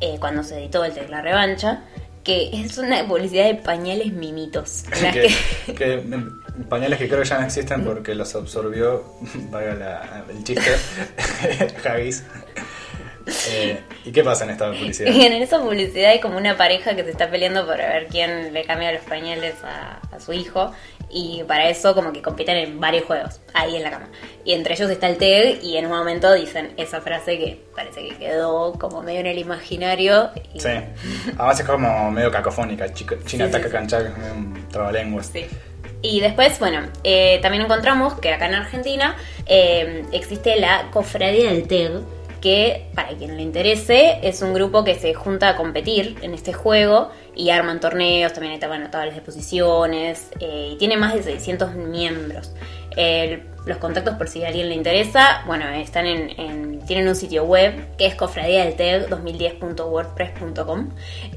eh, 0.01 0.17
cuando 0.21 0.43
se 0.43 0.59
editó 0.59 0.85
el 0.85 0.93
La 1.11 1.23
Revancha, 1.23 1.83
que 2.25 2.51
es 2.53 2.77
una 2.79 3.07
publicidad 3.07 3.47
de 3.47 3.55
pañales 3.55 4.13
mimitos. 4.13 4.85
en 4.97 5.03
las 5.03 5.13
que, 5.15 5.29
que- 5.67 5.75
que, 5.75 5.93
em, 5.95 6.31
pañales 6.69 6.99
que 6.99 7.09
creo 7.09 7.23
que 7.23 7.29
ya 7.29 7.39
no 7.39 7.47
existen 7.47 7.85
porque 7.85 8.15
los 8.15 8.35
absorbió, 8.35 9.05
valga 9.51 9.75
la- 9.75 10.25
el 10.29 10.45
chiste, 10.45 10.71
Javis. 11.83 12.25
Eh, 13.51 13.79
¿Y 14.07 14.11
qué 14.13 14.25
pasa 14.25 14.45
en 14.45 14.51
esta 14.51 14.71
publicidad? 14.73 15.13
Y 15.13 15.23
en 15.27 15.35
esa 15.35 15.61
publicidad 15.61 16.13
hay 16.13 16.21
como 16.21 16.39
una 16.39 16.57
pareja 16.57 16.97
que 16.97 17.05
se 17.05 17.11
está 17.11 17.31
peleando 17.31 17.67
por 17.67 17.77
ver 17.77 18.07
quién 18.07 18.55
le 18.55 18.65
cambia 18.65 18.91
los 18.93 19.03
pañales 19.03 19.55
a, 19.65 19.99
a 20.15 20.19
su 20.21 20.33
hijo. 20.33 20.73
Y 21.11 21.43
para 21.49 21.69
eso 21.71 21.95
como 21.95 22.13
que 22.13 22.21
compiten 22.21 22.57
en 22.59 22.81
varios 22.81 23.05
juegos, 23.05 23.41
ahí 23.55 23.77
en 23.77 23.83
la 23.83 23.91
cama. 23.91 24.09
Y 24.45 24.53
entre 24.53 24.75
ellos 24.75 24.91
está 24.91 25.09
el 25.09 25.17
TEG 25.17 25.63
y 25.63 25.77
en 25.79 25.87
un 25.87 25.93
momento 25.93 26.33
dicen 26.35 26.73
esa 26.77 27.01
frase 27.01 27.39
que 27.39 27.65
parece 27.75 28.07
que 28.09 28.17
quedó 28.17 28.73
como 28.75 29.03
medio 29.03 29.21
en 29.21 29.27
el 29.27 29.39
imaginario. 29.39 30.31
y- 30.55 30.61
Sí, 30.61 30.69
además 31.39 31.61
es 31.61 31.67
como 31.67 32.11
medio 32.11 32.31
cacofónica, 32.31 32.93
chico- 32.93 33.17
China 33.25 33.47
Sí, 33.47 33.51
sí, 33.51 33.57
ataca 33.57 33.67
sí. 33.67 33.73
cancha, 33.73 33.99
medio 34.01 34.35
un 34.35 34.69
trabalenguas. 34.71 35.27
Sí. 35.33 35.47
Y 36.03 36.21
después, 36.21 36.59
bueno, 36.61 36.87
eh, 37.05 37.39
también 37.43 37.65
encontramos 37.65 38.15
que 38.21 38.33
acá 38.33 38.47
en 38.47 38.55
Argentina 38.55 39.17
eh, 39.47 40.05
existe 40.13 40.61
la 40.61 40.91
Cofradía 40.93 41.51
del 41.51 41.67
TEG, 41.67 42.03
que 42.41 42.87
para 42.95 43.09
quien 43.17 43.37
le 43.37 43.43
interese 43.43 44.21
es 44.23 44.43
un 44.43 44.55
grupo 44.55 44.85
que 44.85 44.95
se 44.95 45.13
junta 45.15 45.49
a 45.49 45.57
competir 45.57 46.17
en 46.23 46.35
este 46.35 46.53
juego 46.53 47.11
y 47.39 47.49
arman 47.51 47.81
torneos, 47.81 48.33
también 48.35 48.61
hay 48.61 48.69
bueno, 48.69 48.91
tablas 48.91 49.15
de 49.15 49.21
posiciones 49.23 50.29
eh, 50.41 50.71
y 50.73 50.77
tiene 50.77 50.97
más 50.99 51.15
de 51.15 51.23
600 51.23 51.75
miembros. 51.75 52.53
El- 52.97 53.45
los 53.65 53.77
contactos 53.79 54.15
por 54.15 54.29
si 54.29 54.43
a 54.45 54.49
alguien 54.49 54.69
le 54.71 54.75
interesa, 54.75 55.43
bueno, 55.47 55.69
están 55.69 56.07
en, 56.07 56.31
en- 56.41 56.81
tienen 56.87 57.07
un 57.07 57.15
sitio 57.15 57.45
web 57.45 57.97
que 57.99 58.07
es 58.07 58.15
cofradía 58.15 58.65
del 58.65 58.75
TEG 58.77 59.09
2010.wordpress.com. 59.09 60.89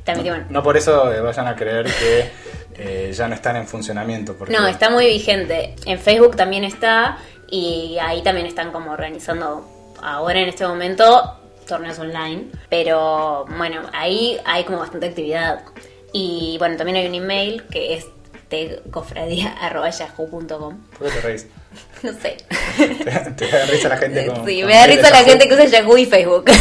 También 0.03 0.23
tienen- 0.23 0.45
No 0.49 0.63
por 0.63 0.77
eso 0.77 1.11
eh, 1.11 1.21
vayan 1.21 1.47
a 1.47 1.55
creer 1.55 1.85
que 1.85 2.29
eh, 2.75 3.11
ya 3.13 3.27
no 3.27 3.35
están 3.35 3.55
en 3.57 3.67
funcionamiento. 3.67 4.35
Porque 4.37 4.53
No, 4.55 4.65
está 4.67 4.89
muy 4.89 5.05
vigente. 5.05 5.75
En 5.85 5.99
Facebook 5.99 6.35
también 6.35 6.63
está 6.63 7.17
y 7.49 7.97
ahí 8.01 8.21
también 8.23 8.47
están 8.47 8.71
como 8.71 8.91
organizando 8.91 9.67
ahora 10.01 10.39
en 10.39 10.49
este 10.49 10.65
momento 10.65 11.37
torneos 11.67 11.99
online. 11.99 12.45
Pero 12.69 13.45
bueno, 13.57 13.81
ahí 13.93 14.39
hay 14.45 14.63
como 14.63 14.79
bastante 14.79 15.07
actividad. 15.07 15.63
Y 16.13 16.57
bueno, 16.59 16.75
también 16.77 16.97
hay 16.97 17.07
un 17.07 17.15
email 17.15 17.63
que 17.71 17.93
es 17.95 18.05
tecofradia.yahoo.com. 18.49 20.81
¿Por 20.97 21.07
qué 21.07 21.13
te 21.13 21.21
reís? 21.21 21.47
No 22.03 22.11
sé. 22.13 22.35
Te, 22.77 22.85
te 23.37 23.47
da 23.47 23.65
risa 23.67 23.87
la 23.89 23.97
gente 23.97 24.25
sí, 24.45 24.63
me 24.63 24.73
da 24.73 24.87
risa 24.87 25.01
la 25.03 25.09
Yahoo. 25.21 25.25
gente 25.25 25.47
que 25.47 25.53
usa 25.53 25.65
Yahoo 25.65 25.97
y 25.97 26.05
Facebook. 26.05 26.45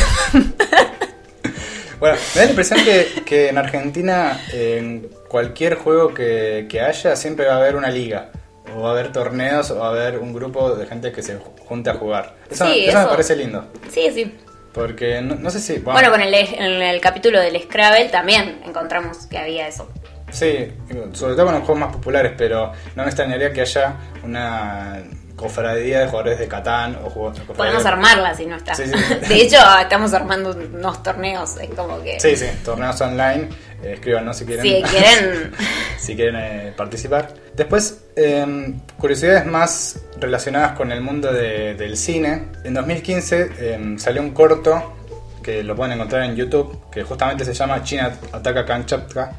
Bueno, 1.98 2.16
me 2.34 2.40
da 2.40 2.44
la 2.46 2.50
impresión 2.50 2.80
que, 2.82 3.22
que 3.26 3.48
en 3.50 3.58
Argentina, 3.58 4.40
en 4.54 5.10
cualquier 5.28 5.74
juego 5.74 6.14
que, 6.14 6.66
que 6.70 6.80
haya, 6.80 7.14
siempre 7.14 7.44
va 7.46 7.54
a 7.54 7.56
haber 7.58 7.76
una 7.76 7.90
liga. 7.90 8.30
O 8.74 8.80
va 8.82 8.88
a 8.88 8.92
haber 8.92 9.12
torneos, 9.12 9.70
o 9.70 9.80
va 9.80 9.88
a 9.88 9.90
haber 9.90 10.18
un 10.18 10.32
grupo 10.32 10.74
de 10.76 10.86
gente 10.86 11.12
que 11.12 11.22
se 11.22 11.36
junta 11.66 11.90
a 11.90 11.94
jugar. 11.96 12.36
Eso, 12.50 12.64
Sí, 12.72 12.84
eso 12.86 12.94
me 12.96 13.00
eso. 13.02 13.10
parece 13.10 13.36
lindo. 13.36 13.66
sí, 13.90 14.10
sí. 14.14 14.34
Porque 14.72 15.20
no, 15.20 15.34
no 15.34 15.50
sé 15.50 15.60
si. 15.60 15.78
Bueno, 15.78 16.10
con 16.10 16.20
el, 16.20 16.32
en 16.32 16.82
el 16.82 17.00
capítulo 17.00 17.40
del 17.40 17.60
Scrabble 17.62 18.08
también 18.08 18.60
encontramos 18.64 19.26
que 19.26 19.38
había 19.38 19.66
eso. 19.68 19.88
Sí, 20.30 20.72
sobre 21.12 21.34
todo 21.34 21.46
con 21.46 21.54
los 21.54 21.64
juegos 21.64 21.78
más 21.78 21.92
populares, 21.92 22.32
pero 22.36 22.72
no 22.94 23.02
me 23.02 23.08
extrañaría 23.08 23.52
que 23.52 23.62
haya 23.62 23.96
una 24.22 25.02
cofradía 25.40 26.00
de 26.00 26.06
jugadores 26.06 26.38
de 26.38 26.46
Catán 26.46 26.98
o 27.02 27.08
juegos 27.08 27.40
Podemos 27.56 27.84
armarla 27.86 28.34
si 28.34 28.46
no 28.46 28.56
está. 28.56 28.74
Sí, 28.74 28.84
sí. 28.86 29.14
De 29.28 29.42
hecho, 29.42 29.56
estamos 29.80 30.12
armando 30.12 30.50
unos 30.50 31.02
torneos. 31.02 31.56
Es 31.56 31.70
como 31.70 32.00
que. 32.02 32.20
Sí, 32.20 32.36
sí, 32.36 32.46
torneos 32.64 33.00
online. 33.00 33.48
Eh, 33.82 33.94
escríbanos 33.94 34.36
si 34.36 34.44
quieren. 34.44 34.64
Si 34.64 34.82
quieren. 34.82 35.52
si 35.98 36.14
quieren 36.14 36.36
eh, 36.36 36.74
participar. 36.76 37.32
Después, 37.56 38.04
eh, 38.16 38.74
curiosidades 38.98 39.46
más 39.46 39.98
relacionadas 40.20 40.72
con 40.76 40.92
el 40.92 41.00
mundo 41.00 41.32
de- 41.32 41.74
del 41.74 41.96
cine. 41.96 42.46
En 42.64 42.74
2015 42.74 43.50
eh, 43.58 43.94
salió 43.98 44.20
un 44.22 44.30
corto 44.30 44.94
que 45.42 45.62
lo 45.64 45.74
pueden 45.74 45.92
encontrar 45.94 46.24
en 46.24 46.36
YouTube, 46.36 46.90
que 46.90 47.02
justamente 47.02 47.44
se 47.44 47.54
llama 47.54 47.82
China 47.82 48.12
Ataca 48.32 48.64
Kamchatka, 48.66 49.32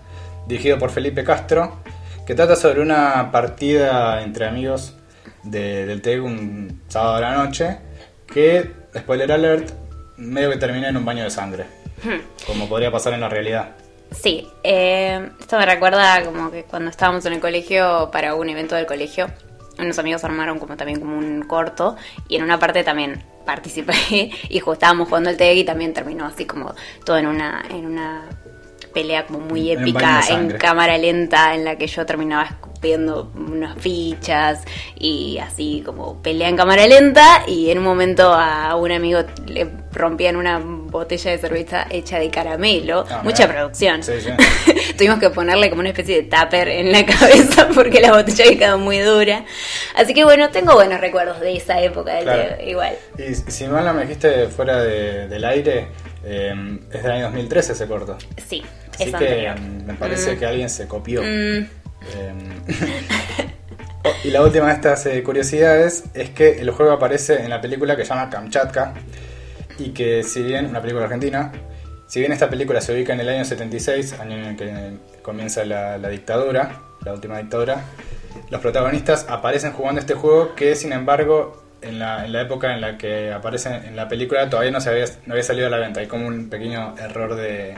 dirigido 0.48 0.80
por 0.80 0.90
Felipe 0.90 1.24
Castro, 1.24 1.78
que 2.26 2.34
trata 2.36 2.56
sobre 2.56 2.82
una 2.82 3.30
partida 3.32 4.22
entre 4.24 4.48
amigos 4.48 4.96
de- 5.44 5.86
del 5.86 6.02
TEG 6.02 6.22
un 6.24 6.82
sábado 6.88 7.16
a 7.16 7.20
la 7.22 7.36
noche, 7.36 7.78
que, 8.32 8.72
spoiler 8.98 9.32
alert, 9.32 9.70
medio 10.18 10.50
que 10.52 10.58
termina 10.58 10.90
en 10.90 10.98
un 10.98 11.06
baño 11.06 11.24
de 11.24 11.30
sangre, 11.30 11.66
como 12.48 12.68
podría 12.68 12.92
pasar 12.92 13.14
en 13.14 13.22
la 13.22 13.30
realidad. 13.30 13.70
Sí, 14.12 14.48
eh, 14.64 15.30
esto 15.40 15.58
me 15.58 15.66
recuerda 15.66 16.24
como 16.26 16.52
que 16.52 16.64
cuando 16.64 16.90
estábamos 16.90 17.26
en 17.26 17.34
el 17.34 17.40
colegio 17.40 18.10
para 18.12 18.36
un 18.36 18.50
evento 18.50 18.76
del 18.76 18.86
colegio, 18.86 19.28
unos 19.80 19.98
amigos 20.00 20.24
armaron 20.24 20.60
como 20.60 20.76
también 20.78 21.00
como 21.00 21.18
un 21.18 21.44
corto 21.44 21.96
y 22.28 22.36
en 22.36 22.44
una 22.44 22.60
parte 22.60 22.84
también 22.84 23.24
participé 23.46 23.94
y 24.50 24.60
justo 24.60 24.74
estábamos 24.74 25.08
jugando 25.08 25.30
el 25.30 25.38
TEG 25.38 25.58
y 25.58 25.64
también 25.64 25.94
terminó 25.94 26.26
así 26.26 26.46
como 26.46 26.74
todo 27.06 27.18
en 27.18 27.28
una 27.28 27.64
en 27.70 27.86
una 27.86 28.30
pelea 28.94 29.26
como 29.26 29.40
muy 29.40 29.72
En 29.72 29.80
épica 29.80 30.18
en 30.20 30.24
sangre. 30.24 30.58
cámara 30.58 30.98
lenta 30.98 31.56
en 31.56 31.66
la 31.66 31.78
que 31.78 31.88
yo 31.88 32.06
terminaba 32.06 32.58
escupiendo 32.86 33.32
unas 33.36 33.78
fichas 33.80 34.64
y 34.98 35.38
así 35.38 35.84
como 35.86 36.20
pelea 36.24 36.50
en 36.50 36.58
cámara 36.58 36.88
lenta 36.88 37.44
y 37.48 37.70
en 37.70 37.78
un 37.78 37.84
momento 37.84 38.34
a 38.34 38.76
un 38.76 38.92
amigo 38.92 39.20
le 39.46 39.70
rompían 39.94 40.36
una 40.36 40.58
botella 40.60 41.30
de 41.30 41.38
cerveza 41.38 41.86
hecha 41.92 42.18
de 42.18 42.32
caramelo, 42.32 43.06
Ah, 43.08 43.22
mucha 43.24 43.48
producción. 43.48 44.02
Sí, 44.02 44.14
sí. 44.20 44.30
Tuvimos 44.98 45.20
que 45.20 45.30
ponerle 45.30 45.70
como 45.70 45.82
una 45.82 45.90
especie 45.90 46.24
de 46.24 46.24
tupper 46.24 46.70
en 46.70 46.92
la 46.92 47.06
cabeza 47.06 47.68
porque 47.76 48.02
la 48.02 48.14
botella 48.14 48.46
había 48.46 48.58
quedado 48.58 48.80
muy 48.80 48.98
dura. 48.98 49.46
Así 49.96 50.16
que 50.16 50.24
bueno, 50.24 50.50
tengo 50.50 50.74
buenos 50.74 51.00
recuerdos 51.00 51.40
de 51.40 51.56
esa 51.58 51.80
época 51.82 52.16
del 52.16 52.24
Claro. 52.24 52.56
Teo, 52.58 52.68
igual. 52.68 52.96
Y 53.20 53.36
si 53.36 53.68
mal 53.68 53.86
no 53.86 53.94
me 53.94 54.02
dijiste 54.02 54.48
fuera 54.48 54.82
de- 54.82 55.28
del 55.28 55.46
aire, 55.46 55.88
eh, 56.26 56.80
es 56.92 57.04
del 57.04 57.12
año 57.12 57.24
2013 57.26 57.74
ese 57.74 57.86
corto. 57.88 58.18
Sí, 58.48 58.64
Así 58.92 59.04
es 59.04 59.10
que 59.10 59.16
anterior. 59.16 59.60
mm, 59.60 59.86
me 59.86 59.94
parece 59.94 60.34
Mm. 60.36 60.40
que 60.40 60.46
alguien 60.48 60.70
se 60.70 60.88
copió. 60.88 61.22
Mm, 61.22 61.68
oh, 64.04 64.14
y 64.24 64.32
la 64.32 64.42
última 64.42 64.68
de 64.68 64.74
estas 64.74 65.06
eh, 65.06 65.24
curiosidades 65.24 66.04
es 66.14 66.30
que 66.32 66.60
el 66.60 66.72
juego 66.72 66.92
aparece 66.92 67.42
en 67.42 67.50
la 67.50 67.62
película 67.62 67.96
que 67.96 68.04
se 68.04 68.10
llama 68.10 68.30
Kamchatka 68.30 68.94
y 69.78 69.92
que 69.92 70.24
si 70.24 70.44
bien, 70.44 70.68
una 70.68 70.82
película 70.82 71.06
argentina, 71.06 71.52
si 72.08 72.20
bien 72.20 72.32
esta 72.32 72.50
película 72.50 72.82
se 72.82 72.94
ubica 72.94 73.14
en 73.14 73.22
el 73.22 73.30
año 73.30 73.46
76, 73.46 74.20
año 74.20 74.38
en 74.38 74.44
el 74.44 74.58
que 74.58 75.22
comienza 75.22 75.64
la, 75.64 75.98
dictadura, 76.10 76.82
la 77.06 77.14
última 77.14 77.38
dictadura, 77.38 77.84
los 78.50 78.62
protagonistas 78.62 79.26
aparecen 79.30 79.72
jugando 79.72 80.02
este 80.02 80.14
juego 80.14 80.56
que 80.56 80.76
sin 80.76 80.94
embargo 80.94 81.64
en 81.82 82.00
la, 82.00 82.26
en 82.26 82.34
la 82.34 82.42
época 82.42 82.74
en 82.74 82.82
la 82.82 82.98
que 82.98 83.32
aparecen 83.32 83.74
en 83.86 83.96
la 83.96 84.08
película 84.08 84.50
todavía 84.50 84.72
no, 84.72 84.80
había, 84.80 85.44
salido 85.44 85.68
a 85.68 85.70
la 85.70 85.78
venta, 85.78 86.02
hay 86.02 86.08
como 86.08 86.28
un 86.28 86.50
pequeño 86.50 86.96
error 86.98 87.36
de 87.36 87.76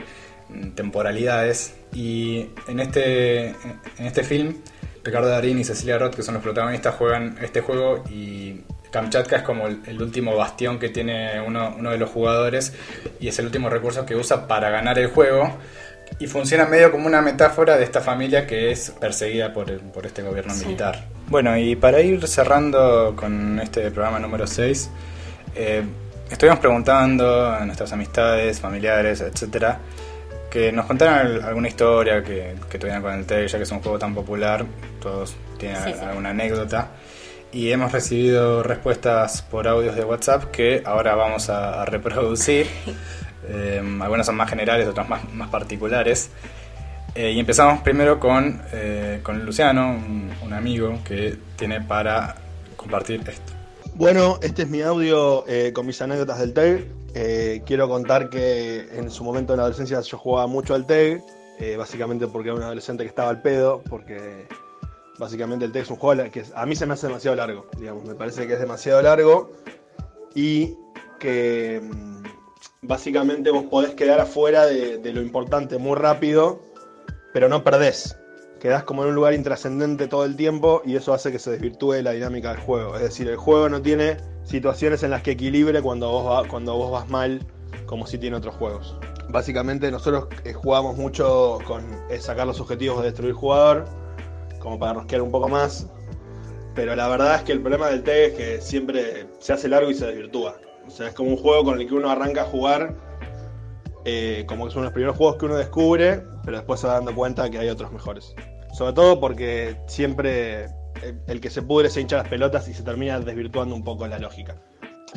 temporalidades 0.74 1.74
y 1.92 2.46
en 2.68 2.80
este, 2.80 3.48
en 3.48 4.06
este 4.06 4.24
film 4.24 4.56
Ricardo 5.02 5.28
Darín 5.28 5.58
y 5.58 5.64
Cecilia 5.64 5.98
Roth, 5.98 6.14
que 6.14 6.22
son 6.22 6.34
los 6.34 6.42
protagonistas, 6.42 6.94
juegan 6.94 7.36
este 7.42 7.60
juego 7.60 8.02
y 8.10 8.60
Kamchatka 8.90 9.36
es 9.36 9.42
como 9.42 9.66
el, 9.66 9.80
el 9.86 10.00
último 10.00 10.36
bastión 10.36 10.78
que 10.78 10.88
tiene 10.88 11.40
uno, 11.40 11.74
uno 11.78 11.90
de 11.90 11.98
los 11.98 12.10
jugadores 12.10 12.72
y 13.20 13.28
es 13.28 13.38
el 13.38 13.46
último 13.46 13.68
recurso 13.68 14.06
que 14.06 14.14
usa 14.16 14.46
para 14.46 14.70
ganar 14.70 14.98
el 14.98 15.08
juego 15.08 15.50
y 16.18 16.26
funciona 16.26 16.64
medio 16.66 16.90
como 16.92 17.06
una 17.06 17.20
metáfora 17.20 17.76
de 17.76 17.84
esta 17.84 18.00
familia 18.00 18.46
que 18.46 18.70
es 18.70 18.90
perseguida 19.00 19.52
por, 19.52 19.78
por 19.80 20.06
este 20.06 20.22
gobierno 20.22 20.54
Sí. 20.54 20.64
militar. 20.66 21.04
Bueno, 21.26 21.56
y 21.58 21.74
para 21.76 22.00
ir 22.00 22.26
cerrando 22.28 23.14
con 23.16 23.58
este 23.58 23.90
programa 23.90 24.18
número 24.20 24.46
6, 24.46 24.90
eh, 25.56 25.82
estuvimos 26.30 26.60
preguntando 26.60 27.46
a 27.50 27.64
nuestras 27.64 27.92
amistades, 27.92 28.60
familiares, 28.60 29.20
etcétera, 29.22 29.80
que 30.54 30.72
nos 30.72 30.86
contaran 30.86 31.26
al- 31.26 31.42
alguna 31.42 31.68
historia 31.68 32.22
que, 32.22 32.54
que 32.70 32.78
tuvieran 32.78 33.02
con 33.02 33.12
el 33.12 33.26
TEG, 33.26 33.48
ya 33.48 33.58
que 33.58 33.64
es 33.64 33.70
un 33.72 33.80
juego 33.82 33.98
tan 33.98 34.14
popular, 34.14 34.64
todos 35.02 35.34
tienen 35.58 35.82
Sí, 35.84 35.92
sí. 35.92 36.04
alguna 36.04 36.30
anécdota. 36.30 36.92
y 37.52 37.70
hemos 37.70 37.92
recibido 37.92 38.62
respuestas 38.62 39.42
por 39.42 39.68
audios 39.68 39.94
de 39.96 40.04
WhatsApp 40.04 40.44
que 40.52 40.82
ahora 40.84 41.14
vamos 41.14 41.50
a, 41.50 41.82
a 41.82 41.84
reproducir. 41.84 42.66
Eh, 43.46 43.82
algunas 44.00 44.24
son 44.24 44.36
más 44.36 44.48
generales, 44.48 44.88
otras 44.88 45.06
más, 45.06 45.30
más 45.34 45.50
particulares. 45.50 46.30
Eh, 47.14 47.32
y 47.32 47.38
empezamos 47.38 47.82
primero 47.82 48.18
con, 48.18 48.62
eh, 48.72 49.20
con 49.22 49.44
Luciano, 49.44 49.90
un, 49.90 50.30
un 50.42 50.52
amigo 50.54 50.98
que 51.04 51.36
tiene 51.54 51.82
para 51.82 52.36
compartir 52.74 53.20
esto. 53.28 53.52
Bueno, 53.96 54.38
este 54.40 54.62
es 54.62 54.68
mi 54.70 54.80
audio 54.80 55.44
eh, 55.46 55.72
con 55.74 55.84
mis 55.84 56.00
anécdotas 56.00 56.38
del 56.38 56.54
TEG. 56.54 56.86
Eh, 57.14 57.62
quiero 57.64 57.88
contar 57.88 58.28
que 58.28 58.88
en 58.92 59.08
su 59.08 59.22
momento 59.22 59.52
en 59.52 59.58
la 59.58 59.62
adolescencia 59.64 60.00
yo 60.00 60.18
jugaba 60.18 60.48
mucho 60.48 60.74
al 60.74 60.84
TEG, 60.84 61.22
eh, 61.60 61.76
básicamente 61.76 62.26
porque 62.26 62.48
era 62.48 62.56
un 62.56 62.64
adolescente 62.64 63.04
que 63.04 63.08
estaba 63.08 63.30
al 63.30 63.40
pedo, 63.40 63.82
porque 63.88 64.48
básicamente 65.18 65.64
el 65.64 65.70
TEG 65.70 65.82
es 65.82 65.90
un 65.90 65.96
juego 65.96 66.28
que 66.32 66.44
a 66.52 66.66
mí 66.66 66.74
se 66.74 66.86
me 66.86 66.94
hace 66.94 67.06
demasiado 67.06 67.36
largo, 67.36 67.66
digamos, 67.78 68.04
me 68.04 68.16
parece 68.16 68.48
que 68.48 68.54
es 68.54 68.60
demasiado 68.60 69.00
largo 69.00 69.52
y 70.34 70.76
que 71.20 71.80
mm, 71.80 72.22
básicamente 72.82 73.50
vos 73.50 73.64
podés 73.66 73.94
quedar 73.94 74.20
afuera 74.20 74.66
de, 74.66 74.98
de 74.98 75.12
lo 75.12 75.22
importante 75.22 75.78
muy 75.78 75.96
rápido, 75.96 76.60
pero 77.32 77.48
no 77.48 77.62
perdés. 77.62 78.16
Quedás 78.64 78.84
como 78.84 79.02
en 79.02 79.10
un 79.10 79.14
lugar 79.14 79.34
intrascendente 79.34 80.08
todo 80.08 80.24
el 80.24 80.36
tiempo 80.36 80.80
y 80.86 80.96
eso 80.96 81.12
hace 81.12 81.30
que 81.30 81.38
se 81.38 81.50
desvirtúe 81.50 82.00
la 82.00 82.12
dinámica 82.12 82.48
del 82.48 82.60
juego. 82.62 82.96
Es 82.96 83.02
decir, 83.02 83.28
el 83.28 83.36
juego 83.36 83.68
no 83.68 83.82
tiene 83.82 84.16
situaciones 84.42 85.02
en 85.02 85.10
las 85.10 85.20
que 85.20 85.32
equilibre 85.32 85.82
cuando 85.82 86.10
vos, 86.10 86.46
cuando 86.46 86.74
vos 86.74 86.90
vas 86.90 87.06
mal, 87.10 87.46
como 87.84 88.06
si 88.06 88.16
tiene 88.16 88.36
otros 88.36 88.54
juegos. 88.54 88.96
Básicamente 89.28 89.90
nosotros 89.90 90.28
eh, 90.44 90.54
jugamos 90.54 90.96
mucho 90.96 91.58
con 91.66 91.84
eh, 92.08 92.18
sacar 92.18 92.46
los 92.46 92.58
objetivos 92.58 93.00
de 93.00 93.08
destruir 93.08 93.34
jugador, 93.34 93.84
como 94.60 94.78
para 94.78 94.94
rosquear 94.94 95.20
un 95.20 95.30
poco 95.30 95.50
más. 95.50 95.86
Pero 96.74 96.96
la 96.96 97.06
verdad 97.08 97.34
es 97.34 97.42
que 97.42 97.52
el 97.52 97.60
problema 97.60 97.88
del 97.88 98.02
TEG 98.02 98.30
es 98.30 98.32
que 98.32 98.60
siempre 98.62 99.26
se 99.40 99.52
hace 99.52 99.68
largo 99.68 99.90
y 99.90 99.94
se 99.94 100.06
desvirtúa. 100.06 100.56
O 100.86 100.90
sea, 100.90 101.08
es 101.08 101.12
como 101.12 101.28
un 101.28 101.36
juego 101.36 101.64
con 101.64 101.78
el 101.78 101.86
que 101.86 101.92
uno 101.92 102.08
arranca 102.08 102.40
a 102.40 102.46
jugar, 102.46 102.94
eh, 104.06 104.46
como 104.48 104.64
que 104.64 104.72
son 104.72 104.84
los 104.84 104.92
primeros 104.94 105.18
juegos 105.18 105.36
que 105.36 105.44
uno 105.44 105.56
descubre, 105.56 106.22
pero 106.46 106.56
después 106.56 106.80
se 106.80 106.86
va 106.86 106.94
dando 106.94 107.14
cuenta 107.14 107.50
que 107.50 107.58
hay 107.58 107.68
otros 107.68 107.92
mejores. 107.92 108.34
Sobre 108.74 108.92
todo 108.92 109.20
porque 109.20 109.76
siempre 109.86 110.64
el, 111.02 111.20
el 111.28 111.40
que 111.40 111.48
se 111.48 111.62
pudre 111.62 111.88
se 111.88 112.00
hincha 112.00 112.16
las 112.16 112.28
pelotas 112.28 112.68
y 112.68 112.74
se 112.74 112.82
termina 112.82 113.20
desvirtuando 113.20 113.74
un 113.74 113.84
poco 113.84 114.06
la 114.06 114.18
lógica. 114.18 114.56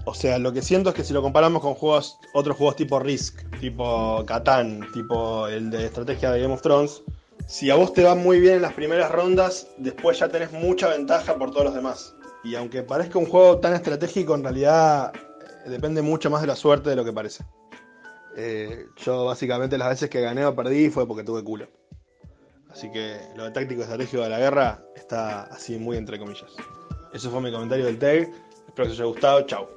O 0.06 0.14
sea, 0.14 0.38
lo 0.38 0.54
que 0.54 0.62
siento 0.62 0.90
es 0.90 0.96
que 0.96 1.04
si 1.04 1.14
lo 1.14 1.22
comparamos 1.22 1.62
con 1.62 1.74
juegos, 1.74 2.20
otros 2.34 2.56
juegos 2.56 2.76
tipo 2.76 3.00
Risk, 3.00 3.42
tipo 3.60 4.24
Catán, 4.26 4.86
tipo 4.94 5.48
el 5.48 5.70
de 5.70 5.86
estrategia 5.86 6.32
de 6.32 6.42
Game 6.42 6.54
of 6.54 6.62
Thrones, 6.62 7.02
si 7.48 7.72
a 7.72 7.76
vos 7.76 7.94
te 7.94 8.04
va 8.04 8.14
muy 8.14 8.40
bien 8.40 8.56
en 8.56 8.62
las 8.62 8.74
primeras 8.74 9.12
rondas, 9.12 9.68
después 9.78 10.20
ya 10.20 10.30
tenés 10.30 10.52
mucha 10.52 10.90
ventaja 10.90 11.36
por 11.36 11.52
todos 11.52 11.66
los 11.66 11.74
demás. 11.74 12.14
Y 12.44 12.56
aunque 12.56 12.84
parezca 12.84 13.18
un 13.18 13.26
juego 13.26 13.58
tan 13.60 13.74
estratégico, 13.74 14.36
en 14.36 14.44
realidad 14.44 15.14
eh, 15.66 15.70
depende 15.70 16.02
mucho 16.02 16.30
más 16.30 16.42
de 16.42 16.48
la 16.48 16.56
suerte 16.56 16.90
de 16.90 16.96
lo 16.96 17.04
que 17.04 17.14
parece. 17.14 17.44
Eh, 18.36 18.86
yo 18.98 19.26
básicamente 19.26 19.78
las 19.78 19.90
veces 19.90 20.10
que 20.10 20.22
gané 20.22 20.46
o 20.46 20.56
perdí 20.56 20.90
fue 20.90 21.08
porque 21.08 21.24
tuve 21.24 21.44
culo. 21.44 21.68
Así 22.78 22.92
que 22.92 23.18
lo 23.36 23.46
de 23.46 23.50
táctico 23.50 23.82
estratégico 23.82 24.22
de 24.22 24.30
la 24.30 24.38
guerra 24.38 24.78
está 24.96 25.46
así 25.46 25.80
muy 25.80 25.98
entre 25.98 26.20
comillas. 26.20 26.52
Eso 27.12 27.32
fue 27.32 27.42
mi 27.42 27.52
comentario 27.52 27.86
del 27.86 27.98
TEG. 27.98 28.30
Espero 28.68 28.86
que 28.88 28.94
os 28.94 29.00
haya 29.00 29.06
gustado. 29.06 29.42
Chao. 29.48 29.68